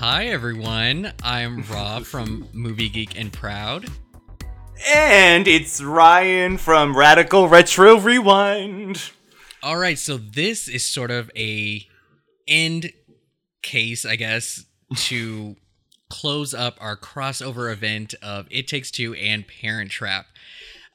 Hi, 0.00 0.28
everyone. 0.28 1.12
I'm 1.22 1.60
Rob 1.64 2.04
from 2.04 2.48
Movie 2.54 2.88
Geek 2.88 3.20
and 3.20 3.30
Proud. 3.30 3.84
And 4.88 5.46
it's 5.46 5.82
Ryan 5.82 6.56
from 6.56 6.96
Radical 6.96 7.48
Retro 7.48 8.00
Rewind. 8.00 9.10
All 9.62 9.76
right, 9.76 9.98
so 9.98 10.16
this 10.16 10.68
is 10.68 10.86
sort 10.86 11.10
of 11.10 11.30
a 11.36 11.86
end 12.48 12.92
case, 13.60 14.06
I 14.06 14.16
guess, 14.16 14.64
to 14.96 15.56
close 16.08 16.54
up 16.54 16.78
our 16.80 16.96
crossover 16.96 17.70
event 17.70 18.14
of 18.22 18.46
It 18.50 18.68
Takes 18.68 18.90
Two 18.90 19.12
and 19.12 19.46
Parent 19.46 19.90
Trap. 19.90 20.24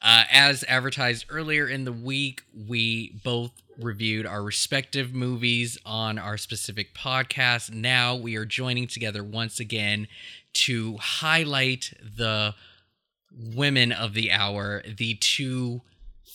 Uh, 0.02 0.24
as 0.30 0.64
advertised 0.68 1.26
earlier 1.28 1.66
in 1.66 1.84
the 1.84 1.92
week, 1.92 2.42
we 2.68 3.18
both 3.24 3.52
reviewed 3.78 4.26
our 4.26 4.42
respective 4.42 5.14
movies 5.14 5.78
on 5.84 6.18
our 6.18 6.36
specific 6.36 6.94
podcast. 6.94 7.72
Now 7.72 8.14
we 8.14 8.36
are 8.36 8.44
joining 8.44 8.86
together 8.86 9.24
once 9.24 9.58
again 9.60 10.06
to 10.54 10.96
highlight 10.98 11.92
the 12.00 12.54
women 13.32 13.92
of 13.92 14.14
the 14.14 14.32
hour, 14.32 14.82
the 14.86 15.14
two 15.14 15.82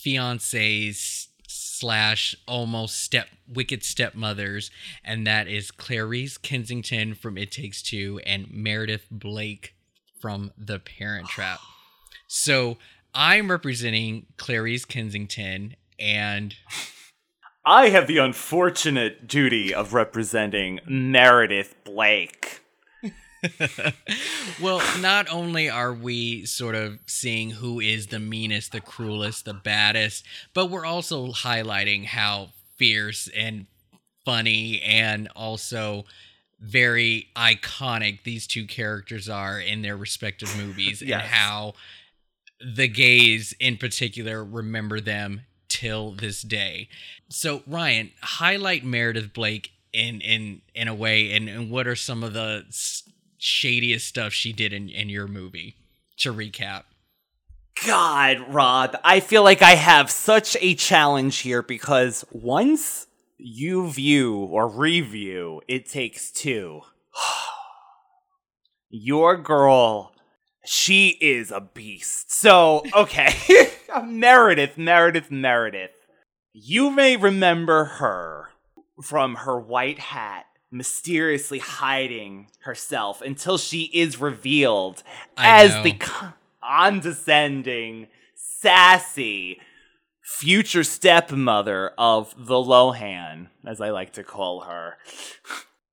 fiancés 0.06 1.28
slash 1.48 2.36
almost 2.48 3.04
step 3.04 3.28
wicked 3.48 3.84
stepmothers, 3.84 4.70
and 5.04 5.26
that 5.26 5.48
is 5.48 5.72
Clarice 5.72 6.38
Kensington 6.38 7.16
from 7.16 7.38
It 7.38 7.52
Takes 7.52 7.82
Two 7.82 8.20
and 8.26 8.52
Meredith 8.52 9.08
Blake 9.10 9.74
from 10.20 10.52
The 10.58 10.80
Parent 10.80 11.28
Trap. 11.28 11.60
So 12.28 12.78
I'm 13.14 13.52
representing 13.52 14.28
Clarice 14.38 14.86
Kensington 14.86 15.76
and 16.00 16.56
I 17.66 17.90
have 17.90 18.08
the 18.08 18.18
unfortunate 18.18 19.28
duty 19.28 19.74
of 19.74 19.94
representing 19.94 20.80
Meredith 20.88 21.76
Blake. 21.84 22.62
well, 24.62 24.82
not 25.00 25.30
only 25.30 25.70
are 25.70 25.94
we 25.94 26.46
sort 26.46 26.74
of 26.74 27.00
seeing 27.06 27.52
who 27.52 27.80
is 27.80 28.08
the 28.08 28.20
meanest, 28.20 28.72
the 28.72 28.82
cruelest, 28.82 29.46
the 29.46 29.54
baddest, 29.54 30.26
but 30.54 30.72
we're 30.72 30.86
also 30.86 31.28
highlighting 31.28 32.06
how 32.06 32.50
fierce 32.78 33.30
and 33.36 33.68
funny 34.26 34.82
and 34.82 35.28
also 35.36 36.06
very 36.60 37.28
iconic 37.36 38.24
these 38.24 38.46
two 38.46 38.66
characters 38.66 39.28
are 39.28 39.60
in 39.60 39.82
their 39.82 39.98
respective 39.98 40.56
movies 40.58 41.02
yes. 41.02 41.22
and 41.22 41.30
how 41.30 41.74
the 42.64 42.88
gays 42.88 43.54
in 43.60 43.78
particular 43.78 44.44
remember 44.44 45.00
them 45.00 45.42
till 45.68 46.12
this 46.12 46.42
day. 46.42 46.90
So 47.30 47.64
Ryan, 47.66 48.12
highlight 48.22 48.84
Meredith 48.84 49.34
Blake 49.34 49.72
in 49.94 50.22
in 50.22 50.62
in 50.74 50.88
a 50.88 50.96
way 50.96 51.34
and, 51.34 51.50
and 51.50 51.70
what 51.70 51.88
are 51.88 51.96
some 51.96 52.24
of 52.24 52.34
the 52.34 52.66
shadiest 53.38 54.08
stuff 54.08 54.34
she 54.34 54.54
did 54.54 54.74
in 54.74 54.90
in 54.90 55.10
your 55.10 55.28
movie 55.28 55.76
to 56.18 56.34
recap. 56.34 56.84
God, 57.86 58.54
Rob, 58.54 58.98
I 59.04 59.22
feel 59.22 59.44
like 59.44 59.62
I 59.62 59.76
have 59.76 60.12
such 60.12 60.56
a 60.62 60.76
challenge 60.76 61.40
here 61.40 61.64
because 61.64 62.24
once 62.32 63.08
you 63.38 63.90
view 63.90 64.38
or 64.38 64.68
review 64.68 65.62
It 65.68 65.90
Takes 65.90 66.32
Two, 66.32 66.82
your 68.90 69.38
girl, 69.38 70.14
she 70.66 71.10
is 71.22 71.52
a 71.52 71.62
beast. 71.62 72.32
So, 72.32 72.84
okay. 72.96 73.34
Meredith, 74.06 74.78
Meredith, 74.78 75.32
Meredith. 75.32 75.92
You 76.54 76.90
may 76.90 77.18
remember 77.18 77.86
her 77.86 78.50
from 79.02 79.36
her 79.36 79.60
white 79.60 80.00
hat 80.00 80.46
mysteriously 80.72 81.60
hiding 81.60 82.48
herself 82.62 83.22
until 83.22 83.58
she 83.58 83.90
is 83.94 84.20
revealed 84.20 85.04
I 85.36 85.64
as 85.64 85.72
know. 85.72 85.84
the 85.84 86.00
condescending, 86.62 88.08
sassy 88.36 89.60
future 90.24 90.84
stepmother 90.84 91.92
of 91.98 92.34
the 92.38 92.56
Lohan, 92.56 93.48
as 93.66 93.82
I 93.82 93.90
like 93.90 94.14
to 94.14 94.24
call 94.24 94.62
her. 94.62 94.98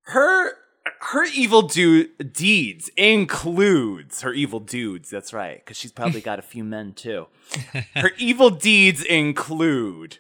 Her 0.03 0.53
her 1.01 1.25
evil 1.25 1.63
do- 1.63 2.09
deeds 2.19 2.91
includes 2.97 4.23
her 4.23 4.33
evil 4.33 4.61
dudes. 4.61 5.11
That's 5.11 5.33
right, 5.33 5.59
because 5.59 5.77
she's 5.77 5.93
probably 5.93 6.21
got 6.21 6.39
a 6.39 6.43
few 6.43 6.65
men 6.65 6.93
too. 6.93 7.27
Her 7.95 8.11
evil 8.19 8.51
deeds 8.51 9.03
include 9.03 10.19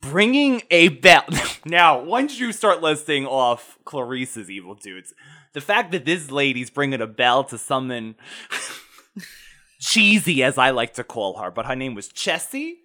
bringing 0.00 0.62
a 0.70 0.88
bell. 0.88 1.24
now, 1.64 2.02
once 2.02 2.38
you 2.38 2.52
start 2.52 2.82
listing 2.82 3.26
off 3.26 3.78
Clarice's 3.84 4.50
evil 4.50 4.74
dudes, 4.74 5.14
the 5.54 5.60
fact 5.60 5.92
that 5.92 6.04
this 6.04 6.30
lady's 6.30 6.70
bringing 6.70 7.00
a 7.00 7.06
bell 7.06 7.44
to 7.44 7.56
summon 7.56 8.14
cheesy, 9.80 10.42
as 10.42 10.58
I 10.58 10.70
like 10.70 10.94
to 10.94 11.04
call 11.04 11.38
her, 11.38 11.50
but 11.50 11.66
her 11.66 11.76
name 11.76 11.94
was 11.94 12.08
Chessy. 12.08 12.80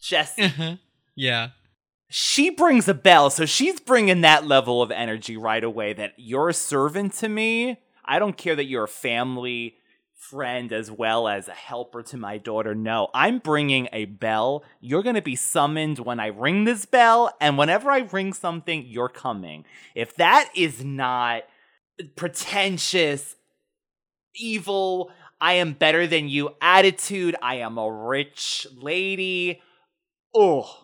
Chessy. 0.00 0.42
Uh-huh. 0.42 0.76
Yeah 1.14 1.50
she 2.14 2.50
brings 2.50 2.88
a 2.88 2.94
bell, 2.94 3.30
so 3.30 3.46
she's 3.46 3.80
bringing 3.80 4.20
that 4.20 4.46
level 4.46 4.82
of 4.82 4.90
energy 4.90 5.34
right 5.34 5.64
away 5.64 5.94
that 5.94 6.12
you're 6.18 6.50
a 6.50 6.54
servant 6.54 7.14
to 7.14 7.28
me. 7.28 7.78
I 8.04 8.18
don't 8.18 8.36
care 8.36 8.54
that 8.54 8.66
you're 8.66 8.84
a 8.84 8.88
family 8.88 9.76
friend 10.14 10.74
as 10.74 10.90
well 10.90 11.26
as 11.26 11.48
a 11.48 11.52
helper 11.52 12.02
to 12.02 12.18
my 12.18 12.36
daughter. 12.36 12.74
No, 12.74 13.08
I'm 13.14 13.38
bringing 13.38 13.88
a 13.94 14.04
bell. 14.04 14.62
You're 14.78 15.02
going 15.02 15.14
to 15.14 15.22
be 15.22 15.36
summoned 15.36 16.00
when 16.00 16.20
I 16.20 16.26
ring 16.26 16.64
this 16.64 16.84
bell, 16.84 17.34
and 17.40 17.56
whenever 17.56 17.90
I 17.90 18.00
ring 18.00 18.34
something, 18.34 18.84
you're 18.86 19.08
coming. 19.08 19.64
If 19.94 20.14
that 20.16 20.50
is 20.54 20.84
not 20.84 21.44
pretentious, 22.14 23.36
evil, 24.36 25.10
I 25.40 25.54
am 25.54 25.72
better 25.72 26.06
than 26.06 26.28
you 26.28 26.50
attitude, 26.60 27.36
I 27.40 27.56
am 27.56 27.78
a 27.78 27.90
rich 27.90 28.66
lady. 28.76 29.62
Oh, 30.34 30.81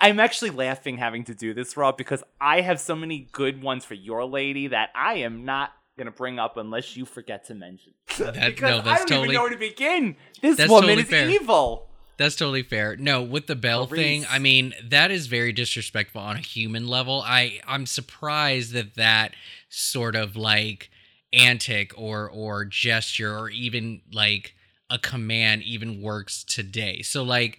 I- 0.00 0.08
am 0.08 0.20
actually 0.20 0.50
laughing 0.50 0.98
having 0.98 1.24
to 1.24 1.34
do 1.34 1.54
this, 1.54 1.76
Rob, 1.76 1.96
because 1.96 2.22
I 2.40 2.60
have 2.60 2.80
so 2.80 2.94
many 2.94 3.28
good 3.32 3.62
ones 3.62 3.84
for 3.84 3.94
your 3.94 4.24
lady 4.24 4.68
that 4.68 4.90
I 4.94 5.14
am 5.14 5.44
not 5.44 5.72
gonna 5.96 6.10
bring 6.10 6.38
up 6.38 6.56
unless 6.56 6.96
you 6.96 7.04
forget 7.04 7.44
to 7.46 7.54
mention. 7.54 7.92
That, 8.18 8.34
because 8.34 8.84
no, 8.84 8.90
I 8.90 8.98
don't 8.98 9.06
totally, 9.06 9.24
even 9.28 9.34
know 9.34 9.42
where 9.42 9.50
to 9.50 9.56
begin. 9.56 10.16
This 10.42 10.58
woman 10.58 10.82
totally 10.82 11.02
is 11.02 11.08
fair. 11.08 11.28
evil. 11.28 11.86
That's 12.18 12.36
totally 12.36 12.62
fair. 12.62 12.96
No, 12.96 13.22
with 13.22 13.46
the 13.46 13.56
bell 13.56 13.86
thing, 13.86 14.26
I 14.28 14.38
mean 14.38 14.74
that 14.90 15.10
is 15.10 15.26
very 15.26 15.52
disrespectful 15.52 16.20
on 16.20 16.36
a 16.36 16.40
human 16.40 16.86
level. 16.86 17.22
I 17.24 17.60
I'm 17.66 17.86
surprised 17.86 18.74
that 18.74 18.94
that 18.96 19.32
sort 19.70 20.14
of 20.14 20.36
like 20.36 20.90
antic 21.32 21.92
or 21.96 22.28
or 22.28 22.66
gesture 22.66 23.38
or 23.38 23.48
even 23.48 24.02
like 24.12 24.54
a 24.90 24.98
command 24.98 25.62
even 25.62 26.02
works 26.02 26.44
today. 26.44 27.00
So 27.00 27.22
like 27.22 27.58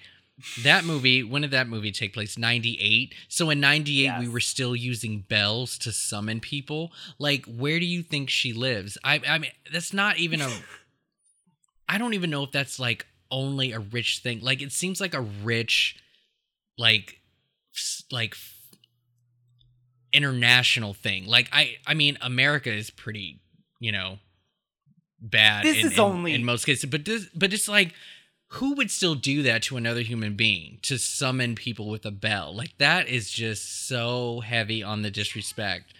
that 0.64 0.86
movie 0.86 1.24
when 1.24 1.42
did 1.42 1.52
that 1.52 1.68
movie 1.68 1.92
take 1.92 2.14
place? 2.14 2.38
98 2.38 3.14
so 3.28 3.50
in 3.50 3.60
98 3.60 4.04
yes. 4.04 4.20
we 4.20 4.28
were 4.28 4.40
still 4.40 4.76
using 4.76 5.20
bells 5.22 5.78
to 5.80 5.92
summon 5.92 6.40
people. 6.40 6.92
Like 7.20 7.46
where 7.46 7.80
do 7.80 7.86
you 7.86 8.04
think 8.04 8.30
she 8.30 8.54
lives? 8.54 8.98
I 9.04 9.22
i 9.28 9.38
mean 9.38 9.52
that's 9.72 9.94
not 9.94 10.18
even 10.18 10.42
a 10.42 10.50
i 11.90 11.98
don't 11.98 12.14
even 12.14 12.30
know 12.30 12.44
if 12.44 12.52
that's 12.52 12.80
like 12.80 13.06
only 13.30 13.72
a 13.72 13.80
rich 13.80 14.20
thing. 14.20 14.42
Like 14.42 14.62
it 14.62 14.72
seems 14.72 15.00
like 15.00 15.14
a 15.14 15.22
rich 15.22 15.98
like 16.78 17.20
like 18.12 18.36
international 20.14 20.94
thing. 20.94 21.26
Like 21.26 21.50
i 21.52 21.76
i 21.88 21.94
mean 21.94 22.18
america 22.22 22.72
is 22.72 22.90
pretty 22.90 23.40
you 23.82 23.92
know 23.92 24.20
bad 25.22 25.66
this 25.66 25.78
in, 25.78 25.88
is 25.88 25.94
in, 25.94 26.00
only 26.00 26.34
in 26.34 26.44
most 26.44 26.66
cases 26.66 26.90
but 26.90 27.06
this 27.06 27.28
but 27.36 27.54
it's 27.54 27.68
like 27.68 27.94
who 28.56 28.74
would 28.76 28.92
still 28.92 29.16
do 29.16 29.44
that 29.44 29.64
to 29.64 29.78
another 29.78 30.02
human 30.02 30.36
being 30.36 30.78
to 30.82 30.98
summon 30.98 31.56
people 31.56 31.90
with 31.90 32.06
a 32.06 32.12
bell? 32.12 32.54
Like 32.54 32.78
that 32.80 33.08
is 33.08 33.32
just 33.32 33.88
so 33.88 34.42
heavy 34.42 34.84
on 34.84 35.04
the 35.04 35.10
disrespect. 35.10 35.94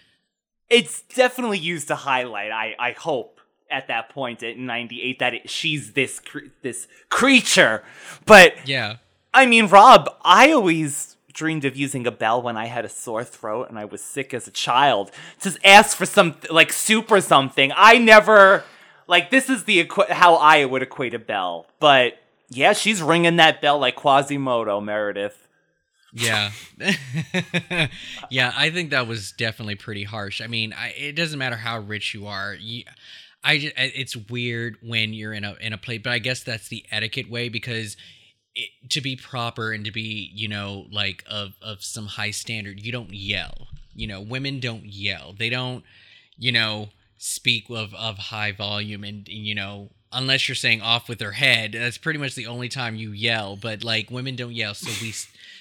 It's 0.68 1.00
definitely 1.02 1.58
used 1.58 1.88
to 1.88 1.94
highlight. 1.94 2.52
I 2.52 2.74
I 2.78 2.92
hope 2.92 3.40
at 3.70 3.88
that 3.88 4.10
point 4.10 4.42
in 4.42 4.66
'98 4.66 5.18
that 5.18 5.34
it, 5.34 5.50
she's 5.50 5.92
this 5.92 6.20
cre- 6.20 6.50
this 6.60 6.88
creature. 7.08 7.82
But 8.26 8.68
yeah, 8.68 8.96
I 9.32 9.46
mean, 9.46 9.68
Rob, 9.68 10.14
I 10.22 10.52
always 10.52 11.16
dreamed 11.32 11.64
of 11.64 11.74
using 11.74 12.06
a 12.06 12.10
bell 12.10 12.42
when 12.42 12.58
I 12.58 12.66
had 12.66 12.84
a 12.84 12.90
sore 12.90 13.24
throat 13.24 13.70
and 13.70 13.78
I 13.78 13.86
was 13.86 14.02
sick 14.02 14.34
as 14.34 14.46
a 14.46 14.50
child. 14.50 15.10
Just 15.40 15.56
ask 15.64 15.96
for 15.96 16.04
some 16.04 16.36
like 16.50 16.70
soup 16.70 17.10
or 17.10 17.22
something. 17.22 17.72
I 17.74 17.96
never 17.96 18.64
like 19.06 19.30
this 19.30 19.48
is 19.48 19.64
the 19.64 19.82
equ- 19.82 20.10
how 20.10 20.34
I 20.34 20.66
would 20.66 20.82
equate 20.82 21.14
a 21.14 21.18
bell, 21.18 21.66
but 21.80 22.18
yeah, 22.56 22.72
she's 22.72 23.02
ringing 23.02 23.36
that 23.36 23.60
bell 23.60 23.78
like 23.78 23.96
Quasimodo, 23.96 24.80
Meredith. 24.80 25.48
Yeah. 26.12 26.50
yeah, 28.30 28.52
I 28.54 28.70
think 28.70 28.90
that 28.90 29.06
was 29.06 29.32
definitely 29.32 29.76
pretty 29.76 30.04
harsh. 30.04 30.40
I 30.40 30.46
mean, 30.46 30.72
I, 30.72 30.88
it 30.90 31.16
doesn't 31.16 31.38
matter 31.38 31.56
how 31.56 31.78
rich 31.78 32.14
you 32.14 32.26
are. 32.26 32.54
You, 32.54 32.84
I 33.42 33.58
just, 33.58 33.74
it's 33.76 34.16
weird 34.16 34.76
when 34.82 35.12
you're 35.14 35.32
in 35.32 35.44
a 35.44 35.54
in 35.60 35.72
a 35.72 35.78
play, 35.78 35.98
but 35.98 36.12
I 36.12 36.18
guess 36.18 36.42
that's 36.42 36.68
the 36.68 36.84
etiquette 36.90 37.30
way 37.30 37.48
because 37.48 37.96
it, 38.54 38.70
to 38.90 39.00
be 39.00 39.16
proper 39.16 39.72
and 39.72 39.84
to 39.84 39.90
be, 39.90 40.30
you 40.34 40.48
know, 40.48 40.86
like 40.92 41.24
of 41.28 41.54
of 41.62 41.82
some 41.82 42.06
high 42.06 42.30
standard, 42.30 42.80
you 42.80 42.92
don't 42.92 43.12
yell. 43.12 43.68
You 43.94 44.06
know, 44.06 44.20
women 44.20 44.60
don't 44.60 44.84
yell. 44.84 45.34
They 45.36 45.50
don't, 45.50 45.84
you 46.36 46.52
know, 46.52 46.90
speak 47.18 47.68
of 47.70 47.94
of 47.94 48.18
high 48.18 48.52
volume 48.52 49.04
and 49.04 49.26
you 49.28 49.54
know 49.54 49.90
unless 50.12 50.48
you're 50.48 50.54
saying 50.54 50.80
off 50.80 51.08
with 51.08 51.20
her 51.20 51.32
head 51.32 51.72
that's 51.72 51.98
pretty 51.98 52.18
much 52.18 52.34
the 52.34 52.46
only 52.46 52.68
time 52.68 52.94
you 52.94 53.10
yell 53.10 53.56
but 53.56 53.82
like 53.82 54.10
women 54.10 54.36
don't 54.36 54.52
yell 54.52 54.74
so 54.74 54.90
we 55.00 55.12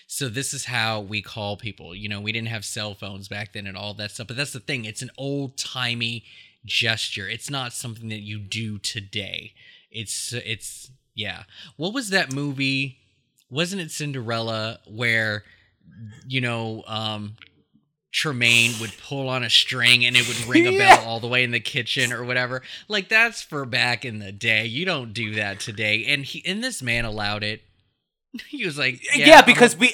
so 0.07 0.27
this 0.27 0.53
is 0.53 0.65
how 0.65 1.00
we 1.00 1.21
call 1.21 1.57
people 1.57 1.95
you 1.95 2.09
know 2.09 2.21
we 2.21 2.31
didn't 2.31 2.50
have 2.50 2.65
cell 2.65 2.94
phones 2.94 3.27
back 3.27 3.53
then 3.53 3.68
and 3.68 3.77
all 3.77 3.94
that 3.94 4.12
stuff 4.12 4.27
but 4.27 4.36
that's 4.36 4.53
the 4.53 4.59
thing 4.59 4.86
it's 4.86 5.01
an 5.01 5.12
old 5.18 5.57
timey 5.57 6.24
gesture 6.65 7.27
it's 7.27 7.50
not 7.50 7.74
something 7.74 8.09
that 8.09 8.21
you 8.21 8.38
do 8.38 8.77
today 8.77 9.53
it's 9.92 10.33
it's 10.33 10.92
yeah. 11.13 11.44
What 11.75 11.94
was 11.94 12.09
that 12.09 12.33
movie 12.33 12.97
wasn't 13.50 13.81
it 13.81 13.92
cinderella 13.92 14.80
where 14.88 15.44
you 16.25 16.39
know 16.39 16.83
um 16.88 17.36
Tremaine 18.11 18.73
would 18.81 18.91
pull 19.01 19.29
on 19.29 19.43
a 19.43 19.49
string 19.49 20.05
and 20.05 20.15
it 20.17 20.27
would 20.27 20.45
ring 20.47 20.67
a 20.67 20.71
Yeah. 20.77 20.97
bell 20.97 21.07
all 21.07 21.19
the 21.19 21.27
way 21.27 21.43
in 21.43 21.51
the 21.51 21.59
kitchen 21.61 22.11
or 22.11 22.23
whatever. 22.23 22.61
Like 22.87 23.07
that's 23.09 23.41
for 23.41 23.65
back 23.65 24.03
in 24.03 24.19
the 24.19 24.31
day. 24.31 24.65
You 24.65 24.85
don't 24.85 25.13
do 25.13 25.35
that 25.35 25.59
today. 25.59 26.05
And 26.07 26.25
he 26.25 26.43
and 26.45 26.63
this 26.63 26.81
man 26.81 27.05
allowed 27.05 27.43
it. 27.43 27.61
He 28.49 28.65
was 28.65 28.77
like, 28.77 29.01
Yeah, 29.15 29.25
yeah, 29.27 29.41
because 29.41 29.75
we, 29.77 29.93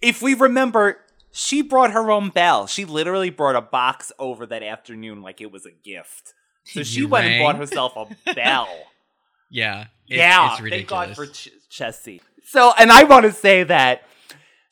if 0.00 0.20
we 0.22 0.34
remember, 0.34 0.98
she 1.32 1.62
brought 1.62 1.92
her 1.92 2.10
own 2.10 2.30
bell. 2.30 2.66
She 2.66 2.84
literally 2.84 3.30
brought 3.30 3.56
a 3.56 3.60
box 3.60 4.10
over 4.18 4.46
that 4.46 4.62
afternoon 4.62 5.20
like 5.22 5.40
it 5.40 5.50
was 5.52 5.66
a 5.66 5.70
gift. 5.70 6.32
So 6.64 6.82
she 6.82 7.00
You 7.00 7.08
went 7.08 7.26
and 7.26 7.42
bought 7.42 7.56
herself 7.56 7.96
a 7.96 8.34
bell. 8.34 8.68
yeah, 9.50 9.82
it- 10.08 10.16
yeah, 10.16 10.52
it's 10.52 10.60
thank 10.68 10.88
God 10.88 11.08
ridiculous. 11.10 11.16
for 11.16 11.26
Ch- 11.26 11.50
Chessy. 11.68 12.20
So, 12.44 12.72
and 12.78 12.90
I 12.92 13.04
want 13.04 13.24
to 13.26 13.32
say 13.32 13.64
that 13.64 14.02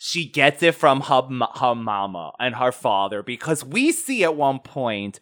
she 0.06 0.26
gets 0.26 0.62
it 0.62 0.74
from 0.74 1.00
her, 1.00 1.22
her 1.54 1.74
mama 1.74 2.30
and 2.38 2.56
her 2.56 2.72
father 2.72 3.22
because 3.22 3.64
we 3.64 3.90
see 3.90 4.22
at 4.22 4.36
one 4.36 4.58
point 4.58 5.18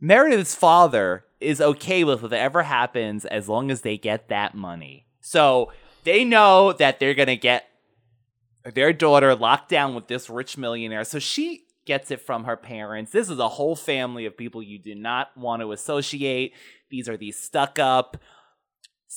Meredith's 0.00 0.54
father 0.54 1.24
is 1.40 1.60
okay 1.60 2.04
with 2.04 2.22
whatever 2.22 2.62
happens 2.62 3.24
as 3.24 3.48
long 3.48 3.72
as 3.72 3.80
they 3.80 3.98
get 3.98 4.28
that 4.28 4.54
money. 4.54 5.08
So 5.20 5.72
they 6.04 6.24
know 6.24 6.72
that 6.74 7.00
they're 7.00 7.14
going 7.14 7.26
to 7.26 7.36
get 7.36 7.64
their 8.72 8.92
daughter 8.92 9.34
locked 9.34 9.68
down 9.68 9.96
with 9.96 10.06
this 10.06 10.30
rich 10.30 10.56
millionaire. 10.56 11.02
So 11.02 11.18
she 11.18 11.64
gets 11.84 12.12
it 12.12 12.20
from 12.20 12.44
her 12.44 12.56
parents. 12.56 13.10
This 13.10 13.28
is 13.28 13.40
a 13.40 13.48
whole 13.48 13.74
family 13.74 14.26
of 14.26 14.36
people 14.36 14.62
you 14.62 14.78
do 14.78 14.94
not 14.94 15.36
want 15.36 15.60
to 15.60 15.72
associate. 15.72 16.52
These 16.88 17.08
are 17.08 17.16
these 17.16 17.36
stuck 17.36 17.80
up, 17.80 18.16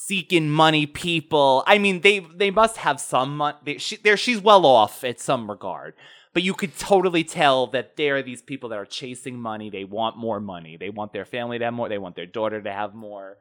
seeking 0.05 0.49
money 0.49 0.85
people. 0.85 1.63
I 1.65 1.77
mean, 1.77 2.01
they 2.01 2.19
they 2.19 2.51
must 2.51 2.77
have 2.77 2.99
some 2.99 3.37
money. 3.37 3.77
She, 3.79 3.97
there, 3.97 4.17
she's 4.17 4.39
well 4.39 4.65
off 4.65 5.03
at 5.03 5.19
some 5.19 5.49
regard. 5.49 5.95
But 6.33 6.43
you 6.43 6.53
could 6.53 6.77
totally 6.77 7.23
tell 7.23 7.65
that 7.67 7.95
there 7.95 8.17
are 8.17 8.21
these 8.21 8.43
people 8.43 8.69
that 8.69 8.75
are 8.75 8.85
chasing 8.85 9.39
money. 9.39 9.71
They 9.71 9.85
want 9.85 10.17
more 10.17 10.39
money. 10.39 10.77
They 10.77 10.91
want 10.91 11.11
their 11.11 11.25
family 11.25 11.57
to 11.57 11.65
have 11.65 11.73
more. 11.73 11.89
They 11.89 11.97
want 11.97 12.15
their 12.15 12.27
daughter 12.27 12.61
to 12.61 12.71
have 12.71 12.93
more. 12.93 13.37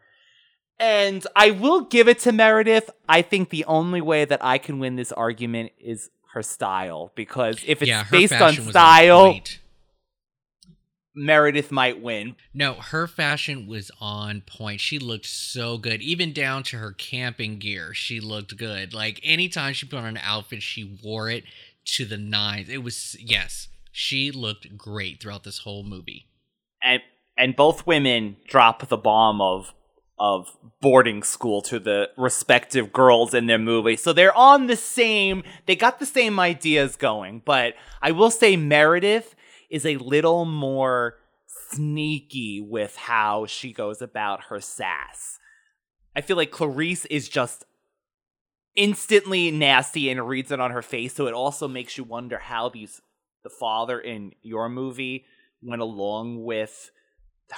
And 0.79 1.27
I 1.37 1.51
will 1.51 1.83
give 1.83 2.09
it 2.09 2.21
to 2.21 2.33
Meredith. 2.33 2.89
I 3.07 3.21
think 3.21 3.51
the 3.51 3.67
only 3.67 4.01
way 4.01 4.25
that 4.25 4.43
I 4.43 4.57
can 4.57 4.79
win 4.79 4.97
this 4.97 5.13
argument 5.13 5.73
is 5.79 6.09
her 6.33 6.43
style. 6.43 7.13
Because 7.15 7.63
if 7.67 7.83
it's 7.83 7.89
yeah, 7.89 8.05
based 8.11 8.33
on 8.33 8.55
style, 8.55 9.33
point. 9.33 9.56
Meredith 11.17 11.73
might 11.73 12.03
win. 12.03 12.37
No, 12.53 12.75
her 12.75 13.07
fashion 13.07 13.67
was 13.67 13.91
on 14.01 14.43
point. 14.43 14.81
She 14.81 14.99
looked 14.99 15.27
so 15.27 15.79
good, 15.79 16.03
even 16.03 16.33
down 16.33 16.63
to 16.65 16.77
her 16.77 16.93
camping 16.93 17.59
gear. 17.59 17.95
She 17.95 18.21
looked 18.21 18.57
good. 18.57 18.93
Like 18.93 19.21
anytime 19.25 19.73
she 19.73 19.87
put 19.87 19.99
on 19.99 20.05
an 20.05 20.21
outfit, 20.23 20.63
she 20.63 20.99
wore 21.03 21.31
it 21.31 21.45
to 21.97 22.05
the 22.05 22.19
nines. 22.19 22.69
It 22.69 22.83
was 22.83 23.17
yes, 23.19 23.69
she 23.93 24.31
looked 24.31 24.77
great 24.77 25.21
throughout 25.23 25.45
this 25.45 25.59
whole 25.61 25.83
movie. 25.85 26.27
and 26.83 27.01
and 27.39 27.57
both 27.57 27.87
women 27.87 28.37
drop 28.49 28.89
the 28.89 28.97
bomb 28.97 29.41
of 29.41 29.73
of 30.19 30.49
boarding 30.81 31.23
school 31.23 31.61
to 31.61 31.79
the 31.79 32.09
respective 32.17 32.91
girls 32.93 33.35
in 33.35 33.47
their 33.47 33.59
movie. 33.59 33.97
So 33.97 34.13
they're 34.13 34.37
on 34.37 34.67
the 34.67 34.77
same 34.77 35.45
they 35.67 35.77
got 35.77 35.99
the 35.99 36.07
same 36.07 36.41
ideas 36.41 36.97
going, 36.97 37.43
but 37.45 37.75
I 38.03 38.13
will 38.13 38.31
say 38.31 38.57
Meredith 38.57 39.35
is 39.71 39.85
a 39.87 39.97
little 39.97 40.45
more 40.45 41.15
sneaky 41.71 42.61
with 42.61 42.97
how 42.97 43.47
she 43.47 43.73
goes 43.73 44.01
about 44.03 44.45
her 44.45 44.61
sass. 44.61 45.39
I 46.15 46.21
feel 46.21 46.37
like 46.37 46.51
Clarice 46.51 47.05
is 47.07 47.29
just 47.29 47.65
instantly 48.75 49.51
nasty 49.51 50.11
and 50.11 50.29
reads 50.29 50.51
it 50.53 50.61
on 50.61 50.71
her 50.71 50.83
face, 50.83 51.15
so 51.15 51.27
it 51.27 51.35
also 51.35 51.67
makes 51.69 51.97
you 51.97 52.05
wonder 52.05 52.39
how 52.39 52.69
these 52.69 53.01
the 53.43 53.51
father 53.51 53.99
in 54.01 54.33
your 54.43 54.69
movie 54.69 55.25
went 55.63 55.81
along 55.81 56.43
with 56.43 56.91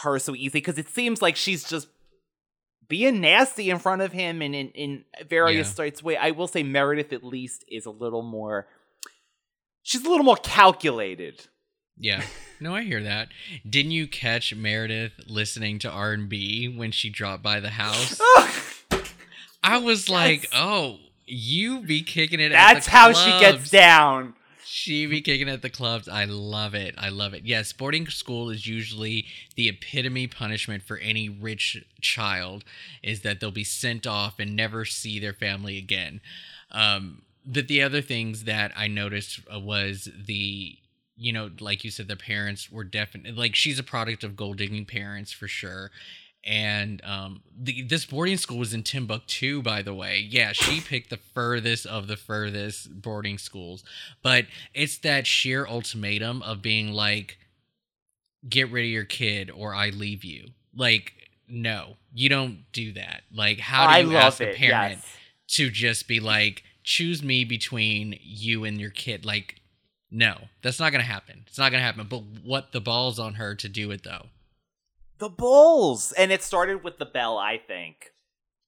her 0.03 0.19
so 0.19 0.35
easy 0.35 0.51
because 0.59 0.77
it 0.79 0.89
seems 0.89 1.23
like 1.23 1.35
she's 1.35 1.65
just 1.65 1.89
being 2.89 3.21
nasty 3.23 3.71
in 3.71 3.79
front 3.79 4.03
of 4.03 4.13
him 4.13 4.43
and 4.43 4.55
in, 4.55 4.69
in 4.71 5.05
various 5.29 5.69
Yeah. 5.69 5.75
sorts 5.75 6.01
of 6.01 6.05
way. 6.07 6.17
I 6.17 6.33
will 6.33 6.47
say 6.47 6.63
Meredith 6.63 7.13
at 7.13 7.25
least 7.25 7.65
is 7.69 7.87
a 7.87 7.91
little 7.91 8.23
more 8.23 8.67
she's 9.83 10.05
a 10.05 10.09
little 10.11 10.25
more 10.25 10.37
calculated. 10.37 11.47
Yeah. 11.99 12.23
No, 12.61 12.75
I 12.75 12.83
hear 12.83 13.03
that. 13.03 13.29
Didn't 13.69 13.93
you 13.93 14.07
catch 14.09 14.55
Meredith 14.55 15.13
listening 15.27 15.79
to 15.81 15.91
R&B 15.91 16.69
when 16.77 16.91
she 16.91 17.09
dropped 17.09 17.43
by 17.43 17.61
the 17.61 17.71
house? 17.71 18.21
I 19.63 19.79
was 19.79 20.09
like, 20.09 20.43
Yes. 20.45 20.53
"Oh, 20.55 20.99
you 21.27 21.81
be 21.81 22.03
kicking 22.03 22.41
it 22.41 22.53
at 22.53 22.75
That's 22.75 22.87
how 22.87 23.13
she 23.13 23.31
gets 23.39 23.71
down. 23.71 24.35
She 24.65 25.07
be 25.07 25.21
kicking 25.23 25.49
at 25.49 25.63
the 25.63 25.71
clubs. 25.71 26.09
I 26.09 26.25
love 26.25 26.75
it. 26.75 26.95
I 26.99 27.09
love 27.09 27.33
it. 27.33 27.45
Yes, 27.45 27.73
boarding 27.73 28.07
school 28.09 28.51
is 28.51 28.67
usually 28.67 29.27
the 29.57 29.69
epitome 29.69 30.27
punishment 30.27 30.83
for 30.83 30.99
any 30.99 31.29
rich 31.29 31.83
child 32.01 32.65
is 33.03 33.23
that 33.23 33.41
they'll 33.41 33.51
be 33.51 33.65
sent 33.65 34.07
off 34.07 34.39
and 34.39 34.55
never 34.55 34.85
see 34.85 35.19
their 35.19 35.33
family 35.33 35.79
again. 35.79 36.21
Um, 36.71 37.23
but 37.47 37.67
the 37.67 37.83
other 37.83 38.03
things 38.03 38.45
that 38.45 38.73
I 38.77 38.89
noticed 38.89 39.41
uh, 39.53 39.59
was 39.59 40.11
the, 40.15 40.77
you 41.19 41.33
know, 41.33 41.51
like 41.61 41.85
you 41.85 41.91
said, 41.91 42.09
the 42.09 42.17
parents 42.17 42.71
were 42.71 42.85
definitely 42.85 43.33
like 43.33 43.55
she's 43.55 43.79
a 43.79 43.83
product 43.83 44.23
of 44.25 44.37
gold 44.37 44.59
digging 44.59 44.85
parents 44.85 45.33
for 45.33 45.49
sure. 45.49 45.91
And 46.45 47.03
um, 47.05 47.43
the, 47.61 47.83
this 47.83 48.07
boarding 48.07 48.37
school 48.37 48.59
was 48.59 48.73
in 48.73 48.85
Timbuktu, 48.85 49.61
by 49.61 49.83
the 49.83 49.93
way. 49.93 50.19
Yeah, 50.21 50.53
she 50.53 50.81
picked 50.87 51.11
the 51.11 51.17
furthest 51.19 51.85
of 51.87 52.07
the 52.07 52.17
furthest 52.17 53.03
boarding 53.03 53.39
schools 53.39 53.83
but 54.23 54.47
it's 54.75 54.99
that 54.99 55.27
sheer 55.27 55.67
ultimatum 55.67 56.43
of 56.43 56.63
being 56.63 56.93
like 56.93 57.39
get 58.49 58.71
rid 58.71 58.85
of 58.85 58.91
your 58.91 59.05
kid 59.05 59.51
or 59.51 59.75
i 59.75 59.89
leave 59.91 60.25
you 60.25 60.49
like 60.75 61.13
no 61.49 61.97
you 62.15 62.29
don't 62.29 62.65
do 62.73 62.93
that 62.93 63.23
like 63.35 63.59
how 63.59 63.97
do 64.03 64.09
you 64.09 64.17
ask 64.17 64.41
a 64.41 64.53
parent 64.55 64.93
Yes. 64.99 65.07
to 65.49 65.71
just 65.71 66.07
be 66.07 66.21
like 66.21 66.63
choose 66.85 67.23
me 67.23 67.45
between 67.45 68.17
you 68.23 68.65
and 68.65 68.81
your 68.81 68.91
kid 68.91 69.25
like 69.25 69.61
no 70.11 70.37
that's 70.63 70.79
not 70.81 70.91
gonna 70.93 71.05
happen 71.05 71.45
it's 71.47 71.59
not 71.59 71.71
gonna 71.71 71.83
happen 71.83 72.07
but 72.09 72.23
what 72.45 72.73
the 72.73 72.81
ball's 72.81 73.19
on 73.19 73.35
her 73.35 73.55
to 73.55 73.69
do 73.69 73.91
it 73.91 74.03
though 74.05 74.27
The 75.19 75.29
balls, 75.29 76.13
And 76.13 76.31
it 76.31 76.43
started 76.43 76.85
with 76.85 76.99
the 76.99 77.05
bell, 77.05 77.39
I 77.39 77.59
think. 77.59 78.13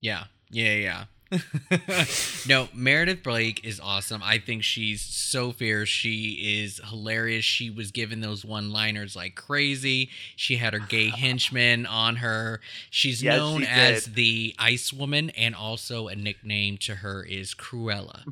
Yeah, 0.00 0.25
yeah, 0.50 0.75
yeah. 0.75 1.04
no, 2.49 2.68
Meredith 2.75 3.23
Blake 3.23 3.64
is 3.64 3.78
awesome. 3.78 4.20
I 4.25 4.38
think 4.38 4.64
she's 4.64 5.00
so 5.00 5.52
fierce. 5.52 5.88
She 5.88 6.62
is 6.62 6.80
hilarious. 6.88 7.44
She 7.44 7.70
was 7.70 7.92
given 7.92 8.20
those 8.20 8.44
one 8.44 8.73
liners 8.73 9.14
like 9.14 9.37
crazy. 9.37 10.11
She 10.35 10.56
had 10.56 10.73
her 10.73 10.80
gay 10.80 11.11
henchman 11.16 11.87
on 11.87 12.16
her. 12.16 12.61
She's 12.90 13.23
Yes, 13.23 13.38
known 13.38 13.61
she 13.61 13.68
as 13.68 14.06
the 14.06 14.54
Ice 14.59 14.92
Woman, 14.92 15.30
and 15.30 15.54
also 15.54 16.09
a 16.09 16.16
nickname 16.16 16.78
to 16.78 16.97
her 16.97 17.23
is 17.23 17.54
Cruella, 17.54 18.25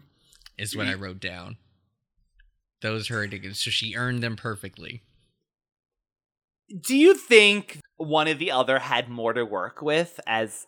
is 0.59 0.75
what 0.77 0.88
I 0.88 0.95
wrote 1.03 1.21
down. 1.21 1.57
Those 2.81 3.11
are 3.11 3.21
her 3.21 3.27
nicknames. 3.27 3.61
So 3.61 3.71
she 3.71 3.95
earned 3.95 4.23
them 4.23 4.37
perfectly. 4.37 5.03
Do 6.83 6.97
you 6.97 7.15
think 7.15 7.81
one 7.97 8.29
or 8.29 8.35
the 8.35 8.51
other 8.51 8.79
had 8.79 9.09
more 9.09 9.33
to 9.33 9.45
work 9.45 9.81
with 9.81 10.21
as 10.27 10.67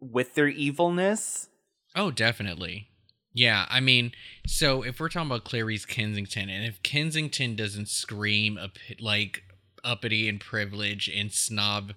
with 0.00 0.34
their 0.34 0.48
evilness? 0.48 1.48
Oh, 1.94 2.10
definitely. 2.10 2.88
Yeah, 3.32 3.66
I 3.68 3.80
mean, 3.80 4.12
so 4.46 4.82
if 4.82 4.98
we're 4.98 5.10
talking 5.10 5.30
about 5.30 5.44
Clarice 5.44 5.84
Kensington, 5.84 6.48
and 6.48 6.64
if 6.64 6.82
Kensington 6.82 7.54
doesn't 7.54 7.88
scream 7.88 8.56
up, 8.56 8.78
like 8.98 9.42
uppity 9.84 10.26
and 10.28 10.40
privilege 10.40 11.08
and 11.14 11.30
snob, 11.30 11.92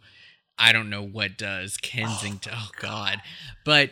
I 0.57 0.73
don't 0.73 0.89
know 0.89 1.03
what 1.03 1.37
does. 1.37 1.77
Oh, 1.77 1.87
Kensington, 1.87 2.53
oh, 2.55 2.69
God. 2.79 3.21
But 3.63 3.91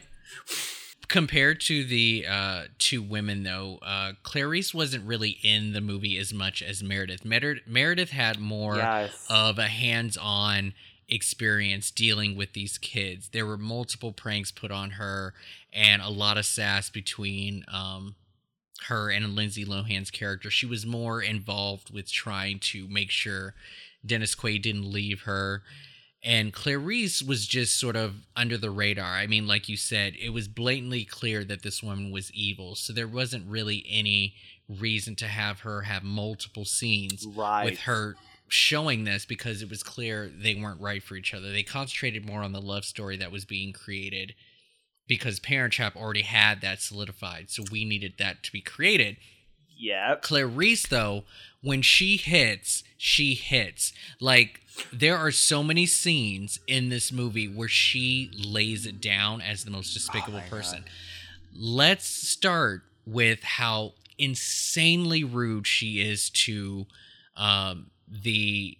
compared 1.07 1.61
to 1.61 1.83
the 1.83 2.25
uh, 2.27 2.63
two 2.77 3.01
women, 3.01 3.43
though, 3.43 3.79
uh, 3.81 4.13
Clarice 4.23 4.73
wasn't 4.73 5.05
really 5.05 5.37
in 5.43 5.73
the 5.73 5.81
movie 5.81 6.17
as 6.17 6.33
much 6.33 6.61
as 6.61 6.83
Meredith. 6.83 7.23
Mer- 7.25 7.59
Meredith 7.65 8.09
had 8.11 8.39
more 8.39 8.77
Yes. 8.77 9.25
of 9.29 9.57
a 9.57 9.67
hands-on 9.67 10.73
experience 11.09 11.89
dealing 11.91 12.35
with 12.35 12.53
these 12.53 12.77
kids. 12.77 13.29
There 13.29 13.45
were 13.45 13.57
multiple 13.57 14.11
pranks 14.11 14.51
put 14.51 14.71
on 14.71 14.91
her 14.91 15.33
and 15.71 16.01
a 16.01 16.09
lot 16.09 16.37
of 16.37 16.45
sass 16.45 16.89
between 16.89 17.63
um 17.71 18.15
her 18.87 19.09
and 19.09 19.33
Lindsay 19.35 19.65
Lohan's 19.65 20.11
character. 20.11 20.51
She 20.51 20.65
was 20.67 20.85
more 20.85 21.21
involved 21.21 21.91
with 21.91 22.11
trying 22.11 22.59
to 22.59 22.87
make 22.87 23.09
sure 23.09 23.55
Dennis 24.05 24.35
Quaid 24.35 24.61
didn't 24.61 24.91
leave 24.91 25.21
her. 25.21 25.63
And 26.23 26.51
Clarice 26.51 27.21
was 27.21 27.45
just 27.45 27.79
sort 27.79 27.95
of 27.95 28.15
under 28.35 28.57
the 28.57 28.71
radar. 28.71 29.13
I 29.13 29.27
mean, 29.27 29.47
like 29.47 29.69
you 29.69 29.77
said, 29.77 30.15
it 30.19 30.31
was 30.31 30.47
blatantly 30.47 31.05
clear 31.05 31.43
that 31.43 31.61
this 31.61 31.83
woman 31.83 32.11
was 32.11 32.31
evil. 32.33 32.75
So 32.75 32.91
there 32.91 33.07
wasn't 33.07 33.47
really 33.47 33.85
any 33.87 34.33
reason 34.67 35.15
to 35.17 35.27
have 35.27 35.61
her 35.61 35.83
have 35.83 36.03
multiple 36.03 36.65
scenes 36.65 37.25
Right. 37.25 37.65
with 37.65 37.79
her 37.81 38.15
showing 38.49 39.03
this 39.03 39.25
because 39.25 39.61
it 39.61 39.69
was 39.69 39.83
clear 39.83 40.27
they 40.27 40.55
weren't 40.55 40.81
right 40.81 41.03
for 41.03 41.15
each 41.15 41.33
other. 41.33 41.51
They 41.51 41.63
concentrated 41.63 42.25
more 42.25 42.41
on 42.41 42.51
the 42.51 42.61
love 42.61 42.85
story 42.85 43.15
that 43.17 43.31
was 43.31 43.45
being 43.45 43.71
created 43.71 44.33
because 45.07 45.39
Parent 45.39 45.73
Trap 45.73 45.95
already 45.95 46.23
had 46.23 46.61
that 46.61 46.81
solidified. 46.81 47.49
So 47.49 47.63
we 47.71 47.85
needed 47.85 48.13
that 48.17 48.43
to 48.43 48.51
be 48.51 48.61
created. 48.61 49.17
Yep. 49.77 50.21
Clarice, 50.21 50.87
though, 50.87 51.23
when 51.61 51.81
she 51.81 52.17
hits, 52.17 52.83
she 52.97 53.33
hits. 53.35 53.93
Like, 54.19 54.61
there 54.91 55.17
are 55.17 55.31
so 55.31 55.63
many 55.63 55.85
scenes 55.85 56.59
in 56.67 56.89
this 56.89 57.11
movie 57.11 57.47
where 57.47 57.67
she 57.67 58.31
lays 58.33 58.85
it 58.85 59.01
down 59.01 59.41
as 59.41 59.63
the 59.63 59.71
most 59.71 59.93
despicable 59.93 60.41
Oh 60.45 60.49
person. 60.49 60.79
God. 60.79 60.91
Let's 61.59 62.05
start 62.05 62.83
with 63.05 63.43
how 63.43 63.93
insanely 64.17 65.23
rude 65.23 65.67
she 65.67 66.01
is 66.01 66.29
to 66.31 66.85
um, 67.35 67.91
the 68.07 68.77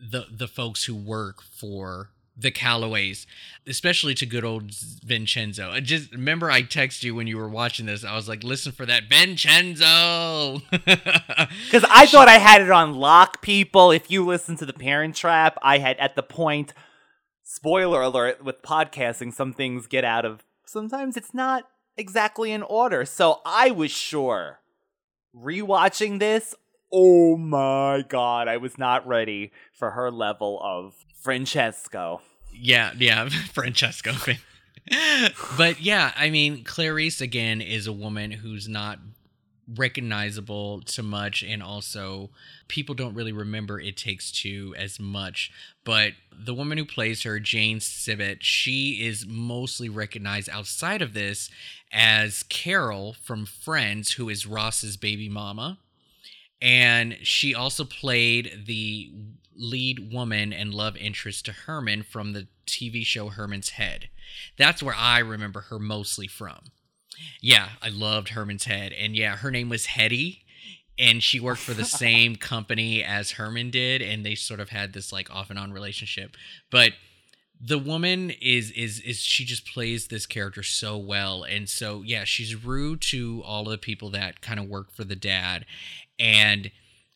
the 0.00 0.26
the 0.30 0.48
folks 0.48 0.84
who 0.84 0.94
work 0.94 1.42
for 1.42 2.10
the 2.40 2.50
Callaways, 2.50 3.26
especially 3.66 4.14
to 4.14 4.26
good 4.26 4.44
old 4.44 4.72
Vincenzo. 5.04 5.70
I 5.70 5.80
just 5.80 6.12
remember 6.12 6.50
I 6.50 6.62
texted 6.62 7.04
you 7.04 7.14
when 7.14 7.26
you 7.26 7.36
were 7.36 7.48
watching 7.48 7.86
this. 7.86 8.04
I 8.04 8.16
was 8.16 8.28
like, 8.28 8.42
"Listen 8.42 8.72
for 8.72 8.86
that, 8.86 9.04
Vincenzo." 9.08 10.62
Because 10.70 11.84
I 11.88 12.06
thought 12.06 12.28
I 12.28 12.38
had 12.38 12.62
it 12.62 12.70
on 12.70 12.94
lock, 12.94 13.42
people. 13.42 13.90
If 13.90 14.10
you 14.10 14.24
listen 14.24 14.56
to 14.56 14.66
the 14.66 14.72
Parent 14.72 15.14
Trap, 15.14 15.56
I 15.62 15.78
had 15.78 15.96
at 15.98 16.16
the 16.16 16.22
point. 16.22 16.72
Spoiler 17.42 18.02
alert: 18.02 18.44
with 18.44 18.62
podcasting, 18.62 19.32
some 19.32 19.52
things 19.52 19.86
get 19.86 20.04
out 20.04 20.24
of. 20.24 20.44
Sometimes 20.64 21.16
it's 21.16 21.34
not 21.34 21.64
exactly 21.96 22.52
in 22.52 22.62
order. 22.62 23.04
So 23.04 23.40
I 23.44 23.70
was 23.70 23.90
sure. 23.90 24.60
Rewatching 25.34 26.18
this, 26.18 26.54
oh 26.92 27.36
my 27.36 28.04
god, 28.08 28.48
I 28.48 28.56
was 28.56 28.78
not 28.78 29.06
ready 29.06 29.52
for 29.72 29.92
her 29.92 30.10
level 30.10 30.60
of 30.62 30.94
Francesco. 31.20 32.20
Yeah, 32.52 32.92
yeah, 32.98 33.28
Francesco. 33.52 34.12
but 35.56 35.80
yeah, 35.80 36.12
I 36.16 36.30
mean, 36.30 36.64
Clarice 36.64 37.20
again 37.20 37.60
is 37.60 37.86
a 37.86 37.92
woman 37.92 38.30
who's 38.30 38.68
not 38.68 38.98
recognizable 39.76 40.80
to 40.82 41.02
much, 41.02 41.42
and 41.42 41.62
also 41.62 42.30
people 42.66 42.94
don't 42.94 43.14
really 43.14 43.32
remember 43.32 43.80
It 43.80 43.96
Takes 43.96 44.32
Two 44.32 44.74
as 44.76 44.98
much. 44.98 45.52
But 45.84 46.14
the 46.32 46.54
woman 46.54 46.76
who 46.78 46.84
plays 46.84 47.22
her, 47.22 47.38
Jane 47.38 47.78
Sibbett, 47.78 48.38
she 48.40 49.06
is 49.06 49.26
mostly 49.26 49.88
recognized 49.88 50.48
outside 50.48 51.02
of 51.02 51.14
this 51.14 51.50
as 51.92 52.42
Carol 52.44 53.14
from 53.22 53.46
Friends, 53.46 54.12
who 54.12 54.28
is 54.28 54.46
Ross's 54.46 54.96
baby 54.96 55.28
mama 55.28 55.78
and 56.62 57.16
she 57.22 57.54
also 57.54 57.84
played 57.84 58.64
the 58.66 59.10
lead 59.60 60.12
woman 60.12 60.52
and 60.52 60.74
love 60.74 60.96
interest 60.96 61.44
to 61.44 61.52
Herman 61.52 62.02
from 62.02 62.32
the 62.32 62.48
TV 62.66 63.04
show 63.04 63.28
Herman's 63.28 63.70
Head. 63.70 64.08
That's 64.56 64.82
where 64.82 64.94
I 64.96 65.18
remember 65.18 65.62
her 65.62 65.78
mostly 65.78 66.26
from. 66.26 66.58
Yeah, 67.40 67.70
I 67.82 67.90
loved 67.90 68.30
Herman's 68.30 68.64
Head, 68.64 68.92
and 68.92 69.14
yeah, 69.14 69.36
her 69.36 69.50
name 69.50 69.68
was 69.68 69.86
Hetty, 69.86 70.44
and 70.98 71.22
she 71.22 71.38
worked 71.38 71.60
for 71.60 71.74
the 71.74 71.84
same 72.04 72.36
company 72.36 73.04
as 73.04 73.32
Herman 73.32 73.70
did, 73.70 74.00
and 74.00 74.24
they 74.24 74.34
sort 74.34 74.60
of 74.60 74.70
had 74.70 74.92
this 74.92 75.12
like 75.12 75.30
off 75.34 75.50
and 75.50 75.58
on 75.58 75.72
relationship. 75.72 76.36
But 76.70 76.92
the 77.60 77.78
woman 77.78 78.32
is 78.40 78.70
is 78.70 79.00
is 79.00 79.18
she 79.18 79.44
just 79.44 79.66
plays 79.66 80.06
this 80.06 80.24
character 80.24 80.62
so 80.62 80.96
well 80.96 81.42
and 81.42 81.68
so 81.68 82.00
yeah 82.00 82.24
she's 82.24 82.54
rude 82.64 83.02
to 83.02 83.42
all 83.44 83.66
of 83.66 83.70
the 83.72 83.76
people 83.76 84.08
that 84.08 84.40
kind 84.40 84.58
of 84.58 84.66
work 84.66 84.90
for 84.90 85.04
the 85.04 85.14
dad 85.14 85.66
and 86.18 86.70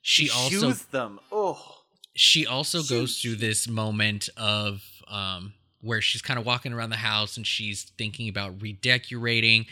she 0.07 0.29
also 0.29 0.61
Choose 0.61 0.83
them. 0.83 1.19
Oh, 1.33 1.79
she 2.15 2.47
also 2.47 2.83
goes 2.83 3.21
through 3.21 3.37
this 3.37 3.69
moment 3.69 4.29
of 4.37 4.83
um 5.09 5.53
where 5.81 6.01
she's 6.01 6.23
kind 6.23 6.39
of 6.39 6.47
walking 6.47 6.73
around 6.73 6.91
the 6.91 6.97
house 6.97 7.37
and 7.37 7.47
she's 7.47 7.85
thinking 7.99 8.29
about 8.29 8.61
redecorating 8.63 9.67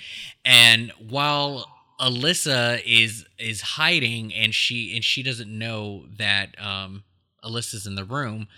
and 0.45 0.93
while 1.09 1.67
Alyssa 2.01 2.83
is 2.85 3.25
is 3.39 3.61
hiding 3.61 4.35
and 4.35 4.55
she 4.55 4.95
and 4.95 5.05
she 5.05 5.23
doesn't 5.23 5.51
know 5.57 6.05
that 6.19 6.61
um 6.61 7.05
Alyssa's 7.45 7.87
in 7.87 7.95
the 7.95 8.05
room 8.05 8.49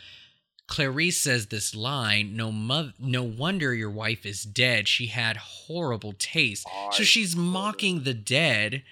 Clarice 0.67 1.19
says 1.19 1.49
this 1.49 1.75
line, 1.75 2.37
no 2.37 2.51
mo- 2.51 2.93
no 2.99 3.23
wonder 3.23 3.75
your 3.75 3.91
wife 3.91 4.25
is 4.25 4.45
dead. 4.45 4.89
She 4.89 5.07
had 5.09 5.37
horrible 5.37 6.15
taste. 6.19 6.67
so 6.91 7.03
she's 7.03 7.37
mocking 7.37 8.05
the 8.05 8.15
dead 8.15 8.83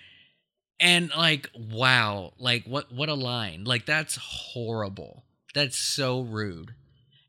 and 0.82 1.10
like 1.16 1.48
wow, 1.54 2.32
like 2.38 2.64
what 2.64 2.92
what 2.92 3.08
a 3.08 3.14
line. 3.14 3.64
Like 3.64 3.86
that's 3.86 4.16
horrible. 4.16 5.24
That's 5.54 5.78
so 5.78 6.20
rude. 6.20 6.74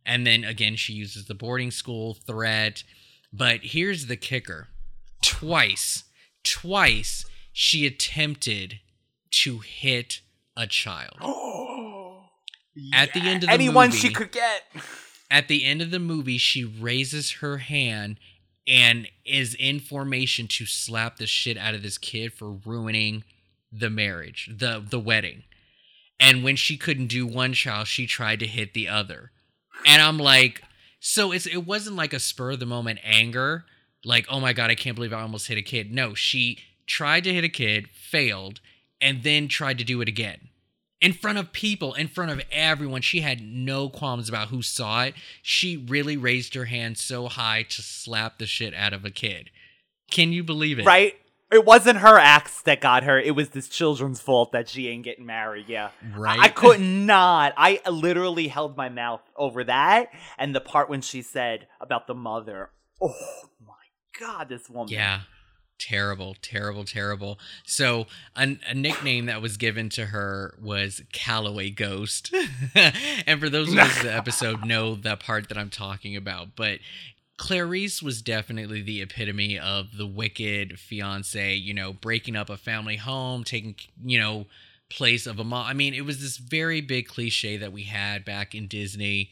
And 0.05 0.27
then 0.27 0.43
again 0.43 0.75
she 0.75 0.91
uses 0.93 1.27
the 1.27 1.35
boarding 1.35 1.71
school 1.71 2.15
threat. 2.15 2.83
But 3.31 3.59
here's 3.61 4.07
the 4.07 4.17
kicker. 4.17 4.67
Twice, 5.21 6.03
twice 6.43 7.25
she 7.53 7.85
attempted 7.85 8.79
to 9.31 9.59
hit 9.59 10.21
a 10.57 10.67
child. 10.67 11.17
At 12.93 13.13
the 13.13 13.21
end 13.21 13.43
of 13.43 13.49
the 13.49 13.53
anyone 13.53 13.89
movie- 13.89 13.99
she 13.99 14.11
could 14.11 14.31
get. 14.31 14.63
At 15.29 15.47
the 15.47 15.63
end 15.63 15.81
of 15.81 15.89
the 15.91 15.99
movie, 15.99 16.37
she 16.37 16.63
raises 16.63 17.33
her 17.33 17.57
hand 17.57 18.17
and 18.67 19.07
is 19.25 19.55
in 19.55 19.79
formation 19.79 20.47
to 20.47 20.65
slap 20.65 21.17
the 21.17 21.25
shit 21.27 21.57
out 21.57 21.73
of 21.73 21.81
this 21.81 21.97
kid 21.97 22.33
for 22.33 22.51
ruining 22.51 23.23
the 23.75 23.89
marriage, 23.89 24.49
the 24.55 24.83
the 24.87 24.99
wedding. 24.99 25.43
And 26.19 26.43
when 26.43 26.55
she 26.55 26.77
couldn't 26.77 27.07
do 27.07 27.25
one 27.25 27.53
child, 27.53 27.87
she 27.87 28.05
tried 28.05 28.39
to 28.39 28.47
hit 28.47 28.73
the 28.73 28.87
other. 28.87 29.31
And 29.85 30.01
I'm 30.01 30.17
like, 30.17 30.61
so 30.99 31.31
it's 31.31 31.47
it 31.47 31.65
wasn't 31.65 31.95
like 31.95 32.13
a 32.13 32.19
spur 32.19 32.51
of 32.51 32.59
the 32.59 32.65
moment 32.65 32.99
anger, 33.03 33.65
like, 34.05 34.25
oh 34.29 34.39
my 34.39 34.53
god, 34.53 34.69
I 34.69 34.75
can't 34.75 34.95
believe 34.95 35.13
I 35.13 35.21
almost 35.21 35.47
hit 35.47 35.57
a 35.57 35.61
kid. 35.61 35.91
No, 35.91 36.13
she 36.13 36.59
tried 36.85 37.23
to 37.25 37.33
hit 37.33 37.43
a 37.43 37.49
kid, 37.49 37.89
failed, 37.89 38.59
and 39.01 39.23
then 39.23 39.47
tried 39.47 39.77
to 39.79 39.83
do 39.83 40.01
it 40.01 40.07
again. 40.07 40.49
In 41.01 41.11
front 41.11 41.37
of 41.37 41.51
people, 41.51 41.93
in 41.93 42.07
front 42.07 42.31
of 42.31 42.41
everyone. 42.49 43.01
She 43.01 43.19
had 43.19 43.41
no 43.41 43.89
qualms 43.89 44.29
about 44.29 44.47
who 44.47 44.61
saw 44.61 45.03
it. 45.03 45.15
She 45.41 45.75
really 45.75 46.15
raised 46.15 46.53
her 46.53 46.65
hand 46.65 46.97
so 46.97 47.27
high 47.27 47.63
to 47.63 47.81
slap 47.81 48.37
the 48.37 48.45
shit 48.45 48.73
out 48.73 48.93
of 48.93 49.03
a 49.03 49.09
kid. 49.09 49.49
Can 50.09 50.31
you 50.31 50.43
believe 50.43 50.79
it? 50.79 50.85
Right? 50.85 51.15
It 51.53 51.65
wasn't 51.65 51.99
her 51.99 52.17
acts 52.17 52.61
that 52.63 52.81
got 52.81 53.03
her. 53.03 53.19
It 53.19 53.35
was 53.35 53.49
this 53.49 53.67
children's 53.67 54.19
fault 54.19 54.51
that 54.51 54.69
she 54.69 54.87
ain't 54.87 55.03
getting 55.03 55.25
married. 55.25 55.65
Yeah. 55.67 55.89
Right? 56.15 56.39
I 56.39 56.49
could 56.49 56.81
not. 56.81 57.53
I 57.57 57.79
literally 57.89 58.47
held 58.47 58.75
my 58.75 58.89
mouth 58.89 59.21
over 59.35 59.63
that 59.65 60.09
and 60.37 60.55
the 60.55 60.61
part 60.61 60.89
when 60.89 61.01
she 61.01 61.21
said 61.21 61.67
about 61.79 62.07
the 62.07 62.15
mother. 62.15 62.71
Oh 63.01 63.13
my 63.65 63.73
god, 64.19 64.49
this 64.49 64.69
woman. 64.69 64.93
Yeah. 64.93 65.21
Terrible, 65.79 66.35
terrible, 66.41 66.85
terrible. 66.85 67.39
So, 67.65 68.05
a, 68.37 68.57
a 68.69 68.73
nickname 68.73 69.25
that 69.25 69.41
was 69.41 69.57
given 69.57 69.89
to 69.89 70.05
her 70.05 70.57
was 70.61 71.01
Callaway 71.11 71.71
Ghost. 71.71 72.33
and 73.25 73.39
for 73.39 73.49
those 73.49 73.67
who 73.67 73.75
listen 73.75 74.03
to 74.03 74.07
the 74.07 74.15
episode, 74.15 74.65
know 74.65 74.95
the 74.95 75.17
part 75.17 75.49
that 75.49 75.57
I'm 75.57 75.69
talking 75.69 76.15
about. 76.15 76.55
But 76.55 76.79
Clarice 77.37 78.01
was 78.01 78.21
definitely 78.21 78.81
the 78.81 79.01
epitome 79.01 79.57
of 79.57 79.97
the 79.97 80.05
wicked 80.05 80.79
fiance, 80.79 81.55
you 81.55 81.73
know, 81.73 81.93
breaking 81.93 82.35
up 82.35 82.49
a 82.49 82.57
family 82.57 82.97
home, 82.97 83.43
taking, 83.43 83.75
you 84.03 84.19
know, 84.19 84.45
place 84.89 85.25
of 85.25 85.39
a 85.39 85.43
mom. 85.43 85.65
I 85.65 85.73
mean, 85.73 85.93
it 85.93 86.05
was 86.05 86.21
this 86.21 86.37
very 86.37 86.79
big 86.79 87.07
cliche 87.07 87.57
that 87.57 87.73
we 87.73 87.83
had 87.83 88.23
back 88.23 88.53
in 88.53 88.67
Disney 88.67 89.31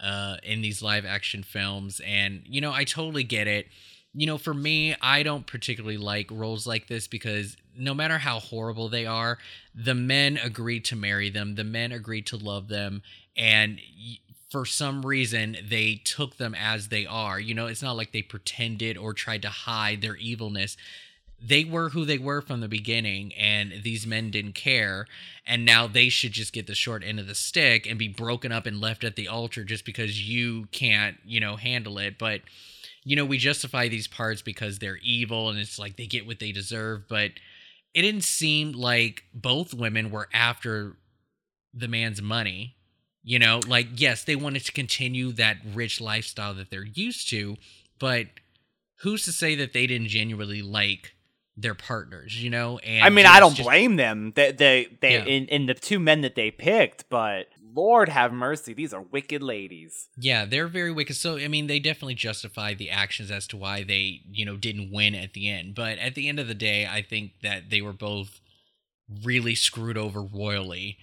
uh, 0.00 0.36
in 0.42 0.62
these 0.62 0.82
live 0.82 1.04
action 1.04 1.42
films. 1.42 2.00
And, 2.06 2.42
you 2.46 2.60
know, 2.60 2.72
I 2.72 2.84
totally 2.84 3.24
get 3.24 3.48
it. 3.48 3.66
You 4.12 4.26
know, 4.26 4.38
for 4.38 4.54
me, 4.54 4.94
I 5.00 5.22
don't 5.22 5.46
particularly 5.46 5.96
like 5.96 6.30
roles 6.30 6.66
like 6.66 6.88
this 6.88 7.06
because 7.06 7.56
no 7.76 7.94
matter 7.94 8.18
how 8.18 8.40
horrible 8.40 8.88
they 8.88 9.06
are, 9.06 9.38
the 9.74 9.94
men 9.94 10.36
agreed 10.36 10.84
to 10.86 10.96
marry 10.96 11.30
them, 11.30 11.54
the 11.54 11.64
men 11.64 11.92
agreed 11.92 12.26
to 12.26 12.36
love 12.36 12.68
them, 12.68 13.02
and 13.36 13.80
for 14.50 14.64
some 14.64 15.06
reason 15.06 15.56
they 15.68 16.00
took 16.04 16.36
them 16.36 16.54
as 16.54 16.88
they 16.88 17.06
are. 17.06 17.38
You 17.38 17.54
know, 17.54 17.66
it's 17.66 17.82
not 17.82 17.96
like 17.96 18.12
they 18.12 18.22
pretended 18.22 18.96
or 18.96 19.14
tried 19.14 19.42
to 19.42 19.48
hide 19.48 20.00
their 20.02 20.16
evilness 20.16 20.76
they 21.42 21.64
were 21.64 21.88
who 21.88 22.04
they 22.04 22.18
were 22.18 22.42
from 22.42 22.60
the 22.60 22.68
beginning 22.68 23.32
and 23.32 23.72
these 23.82 24.06
men 24.06 24.30
didn't 24.30 24.54
care 24.54 25.06
and 25.46 25.64
now 25.64 25.86
they 25.86 26.10
should 26.10 26.32
just 26.32 26.52
get 26.52 26.66
the 26.66 26.74
short 26.74 27.02
end 27.02 27.18
of 27.18 27.26
the 27.26 27.34
stick 27.34 27.86
and 27.86 27.98
be 27.98 28.08
broken 28.08 28.52
up 28.52 28.66
and 28.66 28.78
left 28.78 29.04
at 29.04 29.16
the 29.16 29.26
altar 29.26 29.64
just 29.64 29.86
because 29.86 30.28
you 30.28 30.66
can't 30.66 31.16
you 31.24 31.40
know 31.40 31.56
handle 31.56 31.96
it 31.96 32.18
but 32.18 32.42
you 33.04 33.16
know 33.16 33.24
we 33.24 33.38
justify 33.38 33.88
these 33.88 34.06
parts 34.06 34.42
because 34.42 34.78
they're 34.78 34.98
evil 35.02 35.48
and 35.48 35.58
it's 35.58 35.78
like 35.78 35.96
they 35.96 36.06
get 36.06 36.26
what 36.26 36.40
they 36.40 36.52
deserve 36.52 37.08
but 37.08 37.30
it 37.94 38.02
didn't 38.02 38.24
seem 38.24 38.72
like 38.72 39.24
both 39.34 39.74
women 39.74 40.10
were 40.10 40.28
after 40.32 40.96
the 41.74 41.88
man's 41.88 42.22
money. 42.22 42.76
You 43.22 43.38
know, 43.38 43.60
like 43.66 43.88
yes, 43.96 44.24
they 44.24 44.36
wanted 44.36 44.64
to 44.64 44.72
continue 44.72 45.32
that 45.32 45.58
rich 45.74 46.00
lifestyle 46.00 46.54
that 46.54 46.70
they're 46.70 46.84
used 46.86 47.28
to, 47.30 47.56
but 47.98 48.26
who's 49.02 49.24
to 49.26 49.32
say 49.32 49.54
that 49.56 49.72
they 49.72 49.86
didn't 49.86 50.08
genuinely 50.08 50.62
like 50.62 51.14
their 51.56 51.74
partners, 51.74 52.42
you 52.42 52.48
know? 52.48 52.78
And 52.78 53.04
I 53.04 53.10
mean, 53.10 53.26
I 53.26 53.38
don't 53.40 53.54
just- 53.54 53.66
blame 53.68 53.96
them. 53.96 54.32
They, 54.34 54.52
they, 54.52 54.88
they 55.00 55.12
Yeah. 55.14 55.24
in, 55.24 55.46
in 55.48 55.66
the 55.66 55.74
two 55.74 55.98
men 55.98 56.22
that 56.22 56.34
they 56.34 56.50
picked, 56.50 57.10
but 57.10 57.48
Lord 57.74 58.08
have 58.08 58.32
mercy, 58.32 58.72
these 58.72 58.94
are 58.94 59.02
wicked 59.02 59.42
ladies. 59.42 60.08
Yeah, 60.16 60.46
they're 60.46 60.68
very 60.68 60.90
wicked. 60.90 61.16
So, 61.16 61.36
I 61.36 61.48
mean, 61.48 61.66
they 61.66 61.78
definitely 61.78 62.14
justify 62.14 62.72
the 62.74 62.88
actions 62.90 63.30
as 63.30 63.46
to 63.48 63.56
why 63.58 63.82
they, 63.84 64.22
you 64.30 64.44
know, 64.46 64.56
didn't 64.56 64.90
win 64.90 65.14
at 65.14 65.34
the 65.34 65.48
end. 65.50 65.74
But 65.74 65.98
at 65.98 66.14
the 66.14 66.28
end 66.28 66.40
of 66.40 66.48
the 66.48 66.54
day, 66.54 66.86
I 66.86 67.02
think 67.02 67.32
that 67.42 67.68
they 67.68 67.82
were 67.82 67.92
both 67.92 68.40
really 69.24 69.54
screwed 69.54 69.98
over 69.98 70.22
royally 70.22 70.96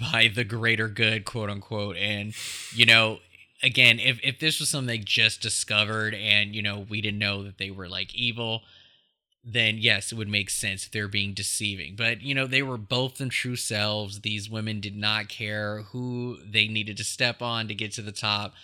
by 0.00 0.30
the 0.32 0.44
greater 0.44 0.88
good, 0.88 1.24
quote 1.24 1.50
unquote. 1.50 1.96
And, 1.96 2.34
you 2.74 2.86
know, 2.86 3.18
again, 3.62 3.98
if, 3.98 4.18
if 4.22 4.38
this 4.38 4.60
was 4.60 4.68
something 4.68 4.86
they 4.86 4.98
just 4.98 5.40
discovered 5.40 6.14
and, 6.14 6.54
you 6.54 6.62
know, 6.62 6.86
we 6.88 7.00
didn't 7.00 7.18
know 7.18 7.42
that 7.42 7.58
they 7.58 7.70
were 7.70 7.88
like 7.88 8.14
evil, 8.14 8.62
then 9.44 9.76
yes, 9.78 10.12
it 10.12 10.14
would 10.14 10.28
make 10.28 10.50
sense 10.50 10.86
if 10.86 10.92
they're 10.92 11.08
being 11.08 11.34
deceiving. 11.34 11.94
But, 11.96 12.22
you 12.22 12.34
know, 12.34 12.46
they 12.46 12.62
were 12.62 12.78
both 12.78 13.16
them 13.16 13.30
true 13.30 13.56
selves. 13.56 14.20
These 14.20 14.48
women 14.48 14.80
did 14.80 14.96
not 14.96 15.28
care 15.28 15.82
who 15.92 16.38
they 16.44 16.68
needed 16.68 16.96
to 16.98 17.04
step 17.04 17.42
on 17.42 17.68
to 17.68 17.74
get 17.74 17.92
to 17.92 18.02
the 18.02 18.12
top. 18.12 18.54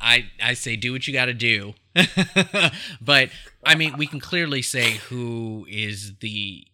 I, 0.00 0.30
I 0.42 0.54
say 0.54 0.74
do 0.76 0.92
what 0.92 1.06
you 1.06 1.12
got 1.12 1.26
to 1.26 1.34
do. 1.34 1.74
but 3.00 3.28
I 3.64 3.74
mean, 3.74 3.96
we 3.96 4.06
can 4.06 4.20
clearly 4.20 4.62
say 4.62 4.92
who 4.92 5.66
is 5.70 6.16
the 6.20 6.66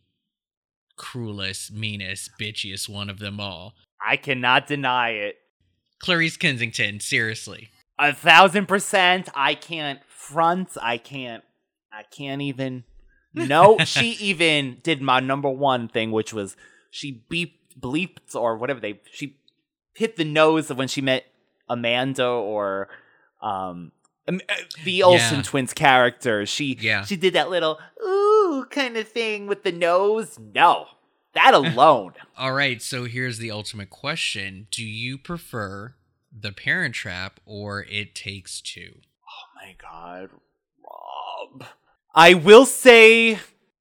cruelest, 0.96 1.72
meanest, 1.72 2.30
bitchiest 2.38 2.88
one 2.88 3.10
of 3.10 3.18
them 3.18 3.40
all. 3.40 3.74
I 4.04 4.16
cannot 4.16 4.66
deny 4.66 5.10
it. 5.10 5.36
Clarice 6.00 6.36
Kensington, 6.36 7.00
seriously. 7.00 7.70
A 7.98 8.14
thousand 8.14 8.66
percent. 8.66 9.28
I 9.34 9.54
can't 9.54 10.00
front. 10.08 10.70
I 10.80 10.98
can't. 10.98 11.42
I 11.92 12.02
can't 12.04 12.40
even. 12.42 12.84
No, 13.34 13.78
she 13.84 14.10
even 14.12 14.78
did 14.82 15.02
my 15.02 15.20
number 15.20 15.48
one 15.50 15.88
thing, 15.88 16.12
which 16.12 16.32
was 16.32 16.56
she 16.90 17.24
beep 17.28 17.58
bleeped 17.78 18.34
or 18.34 18.56
whatever 18.56 18.78
they. 18.80 19.00
She 19.10 19.36
hit 19.94 20.16
the 20.16 20.24
nose 20.24 20.70
of 20.70 20.78
when 20.78 20.88
she 20.88 21.00
met 21.00 21.24
Amanda 21.68 22.26
or 22.26 22.88
um 23.42 23.92
um, 24.28 24.40
uh, 24.48 24.54
the 24.84 25.02
Olsen 25.02 25.36
Yeah. 25.38 25.42
twins 25.42 25.74
character. 25.74 26.46
She 26.46 26.76
Yeah. 26.80 27.04
she 27.04 27.16
did 27.16 27.32
that 27.34 27.50
little 27.50 27.78
ooh 28.04 28.66
kind 28.70 28.96
of 28.96 29.08
thing 29.08 29.46
with 29.48 29.64
the 29.64 29.72
nose. 29.72 30.38
No, 30.54 30.86
that 31.38 31.54
alone. 31.54 32.14
All 32.36 32.52
right, 32.52 32.80
so 32.82 33.04
here's 33.04 33.38
the 33.38 33.50
ultimate 33.50 33.90
question 33.90 34.66
Do 34.70 34.84
you 34.84 35.18
prefer 35.18 35.94
The 36.36 36.52
Parent 36.52 36.94
Trap 36.94 37.40
or 37.46 37.84
It 37.84 38.14
Takes 38.14 38.60
Two? 38.60 39.00
Oh 39.24 39.46
my 39.56 39.74
god, 39.80 40.30
Rob. 40.82 41.68
I 42.14 42.34
will 42.34 42.66
say 42.66 43.38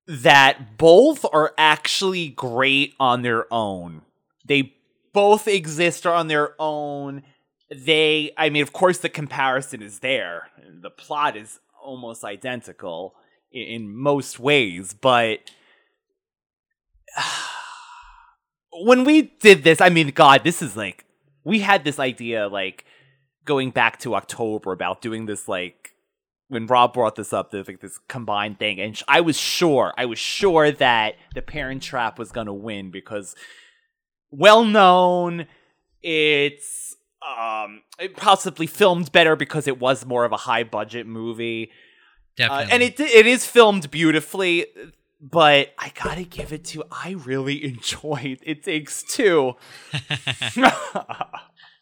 that 0.07 0.77
both 0.77 1.25
are 1.33 1.53
actually 1.57 2.29
great 2.29 2.93
on 2.99 3.21
their 3.21 3.51
own. 3.53 4.01
They 4.45 4.73
both 5.13 5.47
exist 5.47 6.05
on 6.05 6.27
their 6.27 6.53
own. 6.59 7.23
They, 7.69 8.31
I 8.37 8.49
mean, 8.49 8.61
of 8.61 8.71
course, 8.71 8.99
the 8.99 9.09
comparison 9.09 9.81
is 9.81 9.99
there. 9.99 10.49
The 10.81 10.89
plot 10.89 11.35
is 11.35 11.59
almost 11.83 12.23
identical 12.23 13.15
in, 13.51 13.63
in 13.63 13.95
most 13.95 14.39
ways, 14.39 14.93
but 14.93 15.39
when 18.83 19.03
we 19.03 19.23
did 19.39 19.63
this, 19.63 19.81
I 19.81 19.89
mean, 19.89 20.09
God, 20.11 20.43
this 20.43 20.61
is 20.61 20.75
like, 20.77 21.05
we 21.43 21.59
had 21.59 21.83
this 21.83 21.99
idea 21.99 22.47
like 22.47 22.85
going 23.45 23.71
back 23.71 23.99
to 23.99 24.15
October 24.15 24.71
about 24.71 25.01
doing 25.01 25.25
this 25.25 25.47
like 25.47 25.93
when 26.49 26.65
Rob 26.65 26.93
brought 26.93 27.15
this 27.15 27.33
up, 27.33 27.51
there's 27.51 27.67
like 27.67 27.81
this 27.81 27.99
combined 28.07 28.57
thing, 28.59 28.79
and 28.79 28.97
sh- 28.97 29.03
I 29.07 29.21
was 29.21 29.37
sure, 29.37 29.93
I 29.97 30.05
was 30.05 30.19
sure 30.19 30.71
that 30.71 31.15
the 31.33 31.41
Parent 31.41 31.83
Trap 31.83 32.17
was 32.17 32.31
gonna 32.31 32.53
win 32.53 32.89
because 32.91 33.35
well 34.31 34.63
known, 34.63 35.47
it's 36.01 36.95
um 37.21 37.81
it 37.99 38.15
possibly 38.15 38.67
filmed 38.67 39.11
better 39.11 39.35
because 39.35 39.67
it 39.67 39.79
was 39.79 40.05
more 40.05 40.23
of 40.23 40.31
a 40.31 40.37
high 40.37 40.63
budget 40.63 41.05
movie, 41.05 41.71
uh, 42.51 42.67
and 42.71 42.83
it 42.83 42.99
it 42.99 43.25
is 43.27 43.45
filmed 43.45 43.91
beautifully. 43.91 44.67
But 45.19 45.73
I 45.79 45.91
gotta 45.95 46.23
give 46.23 46.53
it 46.53 46.63
to 46.65 46.83
I 46.91 47.11
really 47.11 47.63
enjoyed 47.73 48.39
It 48.43 48.63
Takes 48.63 49.03
Two. 49.03 49.55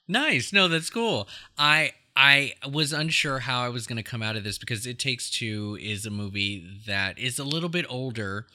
Nice. 0.07 0.53
No, 0.53 0.67
that's 0.67 0.89
cool. 0.89 1.27
I 1.57 1.93
I 2.15 2.53
was 2.69 2.93
unsure 2.93 3.39
how 3.39 3.63
I 3.63 3.69
was 3.69 3.87
to 3.87 4.03
come 4.03 4.21
out 4.21 4.35
of 4.35 4.43
this 4.43 4.57
because 4.57 4.85
It 4.85 4.99
Takes 4.99 5.29
Two 5.29 5.77
is 5.81 6.05
a 6.05 6.11
movie 6.11 6.65
that 6.85 7.17
is 7.17 7.39
a 7.39 7.43
little 7.43 7.69
bit 7.69 7.85
older 7.89 8.47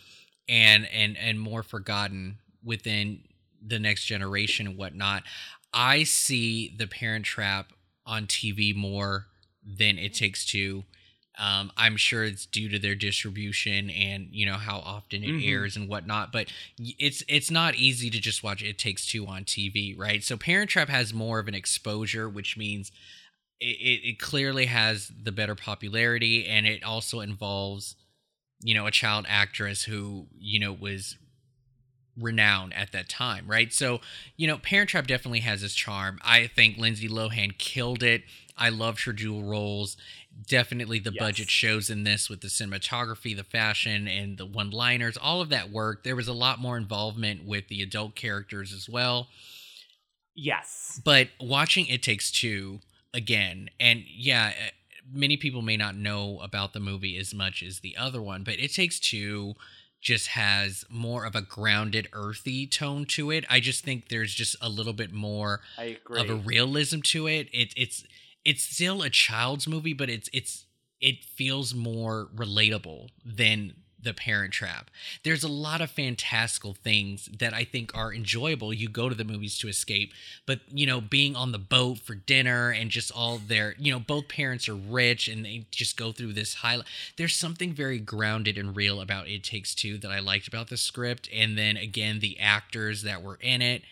and 0.48 0.88
and 0.92 1.16
and 1.16 1.40
more 1.40 1.62
forgotten 1.62 2.38
within 2.64 3.22
the 3.64 3.78
next 3.78 4.04
generation 4.04 4.66
and 4.66 4.76
whatnot. 4.76 5.24
I 5.74 6.04
see 6.04 6.74
The 6.76 6.86
Parent 6.86 7.24
Trap 7.24 7.72
on 8.06 8.26
TV 8.26 8.74
more 8.74 9.26
than 9.64 9.98
It 9.98 10.14
Takes 10.14 10.44
Two. 10.44 10.84
Um, 11.40 11.72
I'm 11.76 11.96
sure 11.96 12.22
it's 12.22 12.44
due 12.44 12.68
to 12.68 12.78
their 12.78 12.94
distribution 12.94 13.88
and 13.88 14.28
you 14.30 14.44
know 14.44 14.58
how 14.58 14.78
often 14.80 15.24
it 15.24 15.28
Mhm. 15.28 15.48
airs 15.48 15.74
and 15.76 15.88
whatnot. 15.88 16.32
But 16.32 16.52
it's 16.78 17.24
it's 17.28 17.50
not 17.50 17.74
easy 17.76 18.10
to 18.10 18.20
just 18.20 18.42
watch 18.42 18.62
It 18.62 18.78
Takes 18.78 19.06
Two 19.06 19.26
on 19.26 19.44
TV, 19.44 19.94
right? 19.96 20.22
So 20.22 20.36
Parent 20.36 20.68
Trap 20.70 20.90
has 20.90 21.14
more 21.14 21.38
of 21.38 21.48
an 21.48 21.54
exposure, 21.54 22.28
which 22.28 22.56
means 22.58 22.92
it, 23.58 24.00
it 24.04 24.18
clearly 24.18 24.66
has 24.66 25.10
the 25.22 25.32
better 25.32 25.54
popularity, 25.54 26.46
and 26.46 26.66
it 26.66 26.82
also 26.84 27.20
involves 27.20 27.96
you 28.62 28.74
know 28.74 28.86
a 28.86 28.90
child 28.90 29.24
actress 29.28 29.84
who 29.84 30.26
you 30.38 30.60
know 30.60 30.72
was 30.74 31.16
renowned 32.20 32.74
at 32.74 32.92
that 32.92 33.08
time, 33.08 33.46
right? 33.48 33.72
So, 33.72 34.00
you 34.36 34.46
know, 34.46 34.58
Parent 34.58 34.90
Trap 34.90 35.06
definitely 35.06 35.40
has 35.40 35.62
its 35.62 35.74
charm. 35.74 36.18
I 36.22 36.46
think 36.46 36.76
Lindsay 36.78 37.08
Lohan 37.08 37.56
killed 37.58 38.02
it. 38.02 38.22
I 38.56 38.68
loved 38.68 39.04
her 39.04 39.12
dual 39.12 39.42
roles. 39.42 39.96
Definitely 40.46 40.98
the 41.00 41.12
Yes. 41.12 41.18
budget 41.20 41.50
shows 41.50 41.90
in 41.90 42.04
this 42.04 42.28
with 42.28 42.40
the 42.40 42.48
cinematography, 42.48 43.34
the 43.36 43.44
fashion, 43.44 44.06
and 44.06 44.38
the 44.38 44.46
one 44.46 44.70
liners. 44.70 45.16
All 45.16 45.40
of 45.40 45.48
that 45.50 45.70
worked. 45.70 46.04
There 46.04 46.16
was 46.16 46.28
a 46.28 46.32
lot 46.32 46.58
more 46.58 46.76
involvement 46.76 47.44
with 47.44 47.68
the 47.68 47.82
adult 47.82 48.14
characters 48.14 48.72
as 48.72 48.88
well. 48.88 49.28
yes. 50.34 51.00
But 51.04 51.28
watching 51.40 51.86
It 51.86 52.02
Takes 52.02 52.30
Two 52.30 52.80
again, 53.12 53.70
and 53.78 54.04
yeah, 54.08 54.52
eh, 54.56 54.70
many 55.12 55.36
people 55.36 55.62
may 55.62 55.76
not 55.76 55.96
know 55.96 56.38
about 56.40 56.72
the 56.72 56.80
movie 56.80 57.16
as 57.18 57.34
much 57.34 57.62
as 57.62 57.80
the 57.80 57.96
other 57.96 58.22
one, 58.22 58.44
but 58.44 58.58
It 58.58 58.72
Takes 58.72 58.98
Two 59.00 59.54
just 60.00 60.28
has 60.28 60.84
more 60.88 61.24
of 61.24 61.34
a 61.34 61.42
grounded, 61.42 62.08
earthy 62.12 62.66
tone 62.66 63.04
to 63.04 63.30
it. 63.30 63.44
I 63.50 63.60
just 63.60 63.84
think 63.84 64.08
there's 64.08 64.34
just 64.34 64.56
a 64.60 64.68
little 64.68 64.92
bit 64.92 65.12
more 65.12 65.60
of 66.20 66.30
a 66.30 66.34
realism 66.34 67.00
to 67.00 67.26
it. 67.26 67.48
It 67.52 67.72
it's 67.76 68.04
it's 68.44 68.62
still 68.62 69.02
a 69.02 69.10
child's 69.10 69.68
movie, 69.68 69.92
but 69.92 70.08
it's 70.08 70.30
it's 70.32 70.64
it 71.00 71.24
feels 71.24 71.74
more 71.74 72.28
relatable 72.34 73.08
than 73.24 73.74
the 74.02 74.14
parent 74.14 74.52
trap. 74.52 74.90
There's 75.24 75.44
a 75.44 75.48
lot 75.48 75.80
of 75.80 75.90
fantastical 75.90 76.74
things 76.74 77.28
that 77.38 77.52
I 77.52 77.64
think 77.64 77.94
are 77.94 78.12
enjoyable. 78.12 78.72
You 78.72 78.88
go 78.88 79.08
to 79.08 79.14
the 79.14 79.24
movies 79.24 79.58
to 79.58 79.68
escape, 79.68 80.12
but 80.46 80.60
you 80.72 80.86
know, 80.86 81.00
being 81.00 81.36
on 81.36 81.52
the 81.52 81.58
boat 81.58 81.98
for 81.98 82.14
dinner 82.14 82.70
and 82.70 82.90
just 82.90 83.12
all 83.12 83.38
their, 83.38 83.74
you 83.78 83.92
know, 83.92 84.00
both 84.00 84.28
parents 84.28 84.68
are 84.68 84.74
rich 84.74 85.28
and 85.28 85.44
they 85.44 85.66
just 85.70 85.96
go 85.96 86.12
through 86.12 86.32
this 86.32 86.54
high 86.54 86.78
there's 87.16 87.34
something 87.34 87.72
very 87.72 87.98
grounded 87.98 88.56
and 88.56 88.76
real 88.76 89.00
about 89.00 89.28
It 89.28 89.44
Takes 89.44 89.74
Two 89.74 89.98
that 89.98 90.10
I 90.10 90.20
liked 90.20 90.48
about 90.48 90.68
the 90.68 90.76
script 90.76 91.28
and 91.34 91.58
then 91.58 91.76
again 91.76 92.20
the 92.20 92.38
actors 92.38 93.02
that 93.02 93.22
were 93.22 93.38
in 93.40 93.62
it. 93.62 93.82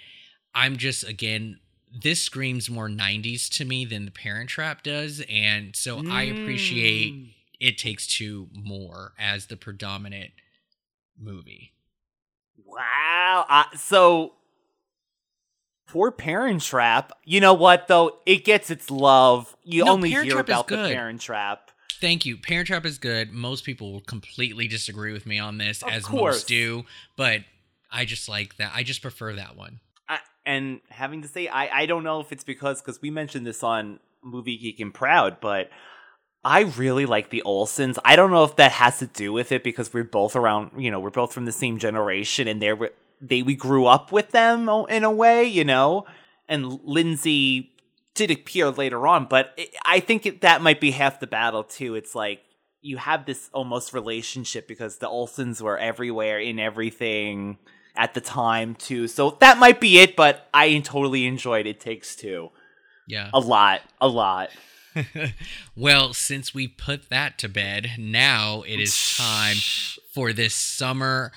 I'm 0.54 0.76
just 0.76 1.04
again 1.06 1.58
this 2.02 2.22
screams 2.22 2.68
more 2.68 2.88
90s 2.88 3.48
to 3.56 3.64
me 3.64 3.84
than 3.84 4.04
the 4.04 4.10
Parent 4.10 4.50
Trap 4.50 4.82
does 4.82 5.22
and 5.28 5.74
so 5.74 6.02
I 6.08 6.24
appreciate 6.24 7.14
Mm. 7.14 7.28
It 7.60 7.78
Takes 7.78 8.06
Two 8.06 8.48
more 8.52 9.12
as 9.18 9.46
the 9.46 9.56
predominant 9.56 10.30
movie. 11.18 11.72
Wow. 12.64 13.46
Uh, 13.48 13.64
so 13.76 14.32
for 15.86 16.12
Parent 16.12 16.62
Trap, 16.62 17.12
you 17.24 17.40
know 17.40 17.54
what 17.54 17.88
though? 17.88 18.18
It 18.26 18.44
gets 18.44 18.70
its 18.70 18.90
love. 18.90 19.56
You 19.64 19.84
No, 19.84 19.92
only 19.92 20.10
Parent 20.10 20.26
hear 20.26 20.34
Trap 20.36 20.46
about 20.46 20.68
the. 20.68 20.76
Parent 20.76 21.20
Trap. 21.20 21.70
Thank 22.00 22.24
you. 22.26 22.36
Parent 22.36 22.68
Trap 22.68 22.84
is 22.86 22.98
good. 22.98 23.32
Most 23.32 23.64
people 23.64 23.92
will 23.92 24.00
completely 24.02 24.68
disagree 24.68 25.12
with 25.12 25.26
me 25.26 25.38
on 25.38 25.58
this, 25.58 25.82
Of 25.82 25.88
as 25.88 26.04
course. 26.04 26.36
most 26.36 26.48
do, 26.48 26.84
but 27.16 27.40
I 27.90 28.04
just 28.04 28.28
like 28.28 28.56
that. 28.58 28.70
I 28.74 28.82
just 28.84 29.02
prefer 29.02 29.32
that 29.34 29.56
one. 29.56 29.80
I, 30.08 30.18
and 30.46 30.80
having 30.90 31.22
to 31.22 31.28
say, 31.28 31.48
I, 31.48 31.80
I 31.80 31.86
don't 31.86 32.04
know 32.04 32.20
if 32.20 32.30
it's 32.30 32.44
because 32.44 32.80
because 32.80 33.02
we 33.02 33.10
mentioned 33.10 33.46
this 33.46 33.64
on 33.64 33.98
Movie 34.22 34.56
Geek 34.58 34.78
and 34.78 34.94
Proud, 34.94 35.38
but 35.40 35.70
I 36.44 36.60
really 36.60 37.06
like 37.06 37.30
the 37.30 37.42
Olsens. 37.44 37.98
I 38.04 38.16
don't 38.16 38.30
know 38.30 38.44
if 38.44 38.56
that 38.56 38.72
has 38.72 38.98
to 39.00 39.06
do 39.06 39.32
with 39.32 39.52
it 39.52 39.64
because 39.64 39.92
we're 39.92 40.04
both 40.04 40.36
around, 40.36 40.70
you 40.78 40.90
know, 40.90 41.00
we're 41.00 41.10
both 41.10 41.32
from 41.32 41.44
the 41.44 41.52
same 41.52 41.78
generation 41.78 42.48
and 42.48 42.62
they're 42.62 42.90
they 43.20 43.42
we 43.42 43.56
grew 43.56 43.86
up 43.86 44.12
with 44.12 44.30
them 44.30 44.68
in 44.88 45.04
a 45.04 45.10
way, 45.10 45.44
you 45.44 45.64
know. 45.64 46.06
And 46.48 46.80
Lindsay 46.84 47.72
did 48.14 48.30
appear 48.30 48.70
later 48.70 49.06
on, 49.06 49.26
but 49.26 49.52
it, 49.56 49.74
I 49.84 50.00
think 50.00 50.26
it, 50.26 50.40
that 50.40 50.62
might 50.62 50.80
be 50.80 50.92
half 50.92 51.20
the 51.20 51.26
battle 51.26 51.64
too. 51.64 51.94
It's 51.94 52.14
like 52.14 52.40
you 52.80 52.96
have 52.96 53.26
this 53.26 53.50
almost 53.52 53.92
relationship 53.92 54.68
because 54.68 54.98
the 54.98 55.08
Olsens 55.08 55.60
were 55.60 55.76
everywhere 55.76 56.38
in 56.38 56.58
everything 56.58 57.58
at 57.96 58.14
the 58.14 58.20
time 58.20 58.76
too. 58.76 59.08
So 59.08 59.36
that 59.40 59.58
might 59.58 59.80
be 59.80 59.98
it, 59.98 60.14
but 60.14 60.48
I 60.54 60.78
totally 60.78 61.26
enjoyed 61.26 61.66
It 61.66 61.80
Takes 61.80 62.14
Two. 62.14 62.50
Yeah. 63.08 63.30
A 63.34 63.40
lot, 63.40 63.80
a 64.00 64.08
lot. 64.08 64.50
Well, 65.76 66.12
since 66.12 66.54
we 66.54 66.68
put 66.68 67.08
that 67.10 67.38
to 67.38 67.48
bed, 67.48 67.92
now 67.98 68.62
it 68.62 68.80
is 68.80 69.16
time 69.16 69.56
for 70.12 70.32
this 70.32 70.54
summer 70.54 71.32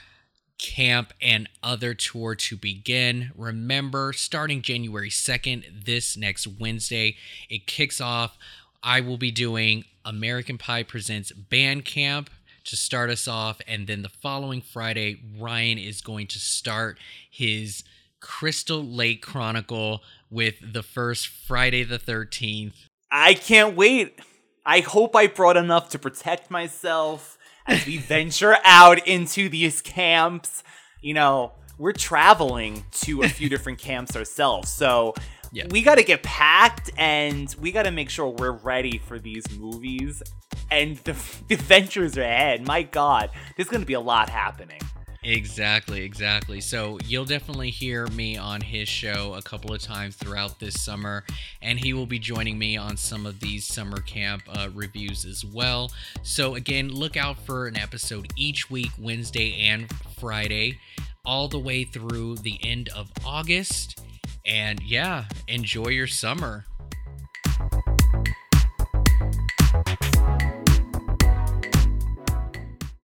camp 0.57 1.11
and 1.21 1.49
other 1.63 1.93
tour 1.93 2.35
to 2.35 2.55
begin. 2.55 3.31
Remember, 3.35 4.13
starting 4.13 4.61
January 4.61 5.09
2nd, 5.09 5.85
this 5.85 6.15
next 6.15 6.47
Wednesday, 6.47 7.17
it 7.49 7.67
kicks 7.67 7.99
off. 7.99 8.37
I 8.83 9.01
will 9.01 9.17
be 9.17 9.31
doing 9.31 9.85
American 10.05 10.57
Pie 10.57 10.83
Presents 10.83 11.31
Band 11.31 11.85
Camp 11.85 12.29
to 12.65 12.75
start 12.75 13.09
us 13.09 13.27
off. 13.27 13.59
And 13.67 13.87
then 13.87 14.03
the 14.03 14.09
following 14.09 14.61
Friday, 14.61 15.21
Ryan 15.37 15.77
is 15.77 16.01
going 16.01 16.27
to 16.27 16.39
start 16.39 16.97
his 17.29 17.83
Crystal 18.19 18.83
Lake 18.83 19.21
Chronicle 19.21 20.01
with 20.29 20.55
the 20.61 20.83
first 20.83 21.27
Friday 21.27 21.83
the 21.83 21.99
13th. 21.99 22.87
I 23.11 23.33
can't 23.33 23.75
wait. 23.75 24.19
I 24.65 24.79
hope 24.79 25.15
I 25.15 25.27
brought 25.27 25.57
enough 25.57 25.89
to 25.89 25.99
protect 25.99 26.49
myself 26.49 27.37
as 27.67 27.85
we 27.85 27.97
venture 27.97 28.55
out 28.63 29.05
into 29.07 29.49
these 29.49 29.81
camps. 29.81 30.63
You 31.01 31.13
know, 31.15 31.51
we're 31.77 31.93
traveling 31.93 32.85
to 33.01 33.23
a 33.23 33.27
few 33.27 33.49
different 33.55 33.79
camps 33.79 34.15
ourselves. 34.15 34.69
So 34.69 35.13
yeah. 35.51 35.65
we 35.69 35.81
got 35.81 35.95
to 35.95 36.03
get 36.03 36.23
packed 36.23 36.91
and 36.97 37.53
we 37.59 37.71
got 37.71 37.83
to 37.83 37.91
make 37.91 38.09
sure 38.09 38.27
we're 38.29 38.51
ready 38.51 38.99
for 38.99 39.19
these 39.19 39.43
movies 39.59 40.23
and 40.69 40.97
the, 40.97 41.15
the 41.49 41.55
ventures 41.55 42.17
ahead. 42.17 42.65
My 42.65 42.83
God, 42.83 43.29
there's 43.57 43.67
going 43.67 43.81
to 43.81 43.87
be 43.87 43.93
a 43.93 43.99
lot 43.99 44.29
happening. 44.29 44.79
Exactly, 45.23 46.01
exactly. 46.03 46.59
So 46.61 46.97
you'll 47.05 47.25
definitely 47.25 47.69
hear 47.69 48.07
me 48.07 48.37
on 48.37 48.59
his 48.59 48.89
show 48.89 49.35
a 49.35 49.41
couple 49.43 49.71
of 49.71 49.79
times 49.79 50.15
throughout 50.15 50.59
this 50.59 50.81
summer, 50.81 51.23
and 51.61 51.79
he 51.79 51.93
will 51.93 52.07
be 52.07 52.17
joining 52.17 52.57
me 52.57 52.75
on 52.75 52.97
some 52.97 53.27
of 53.27 53.39
these 53.39 53.63
summer 53.63 54.01
camp 54.01 54.41
uh, 54.49 54.69
reviews 54.73 55.23
as 55.25 55.45
well. 55.45 55.91
So 56.23 56.55
again, 56.55 56.89
look 56.89 57.17
out 57.17 57.37
for 57.45 57.67
an 57.67 57.77
episode 57.77 58.31
each 58.35 58.71
week, 58.71 58.89
Wednesday 58.97 59.59
and 59.67 59.87
Friday, 60.19 60.79
all 61.23 61.47
the 61.47 61.59
way 61.59 61.83
through 61.83 62.37
the 62.37 62.59
end 62.63 62.89
of 62.89 63.11
August. 63.23 64.03
And 64.43 64.81
yeah, 64.81 65.25
enjoy 65.47 65.89
your 65.89 66.07
summer. 66.07 66.65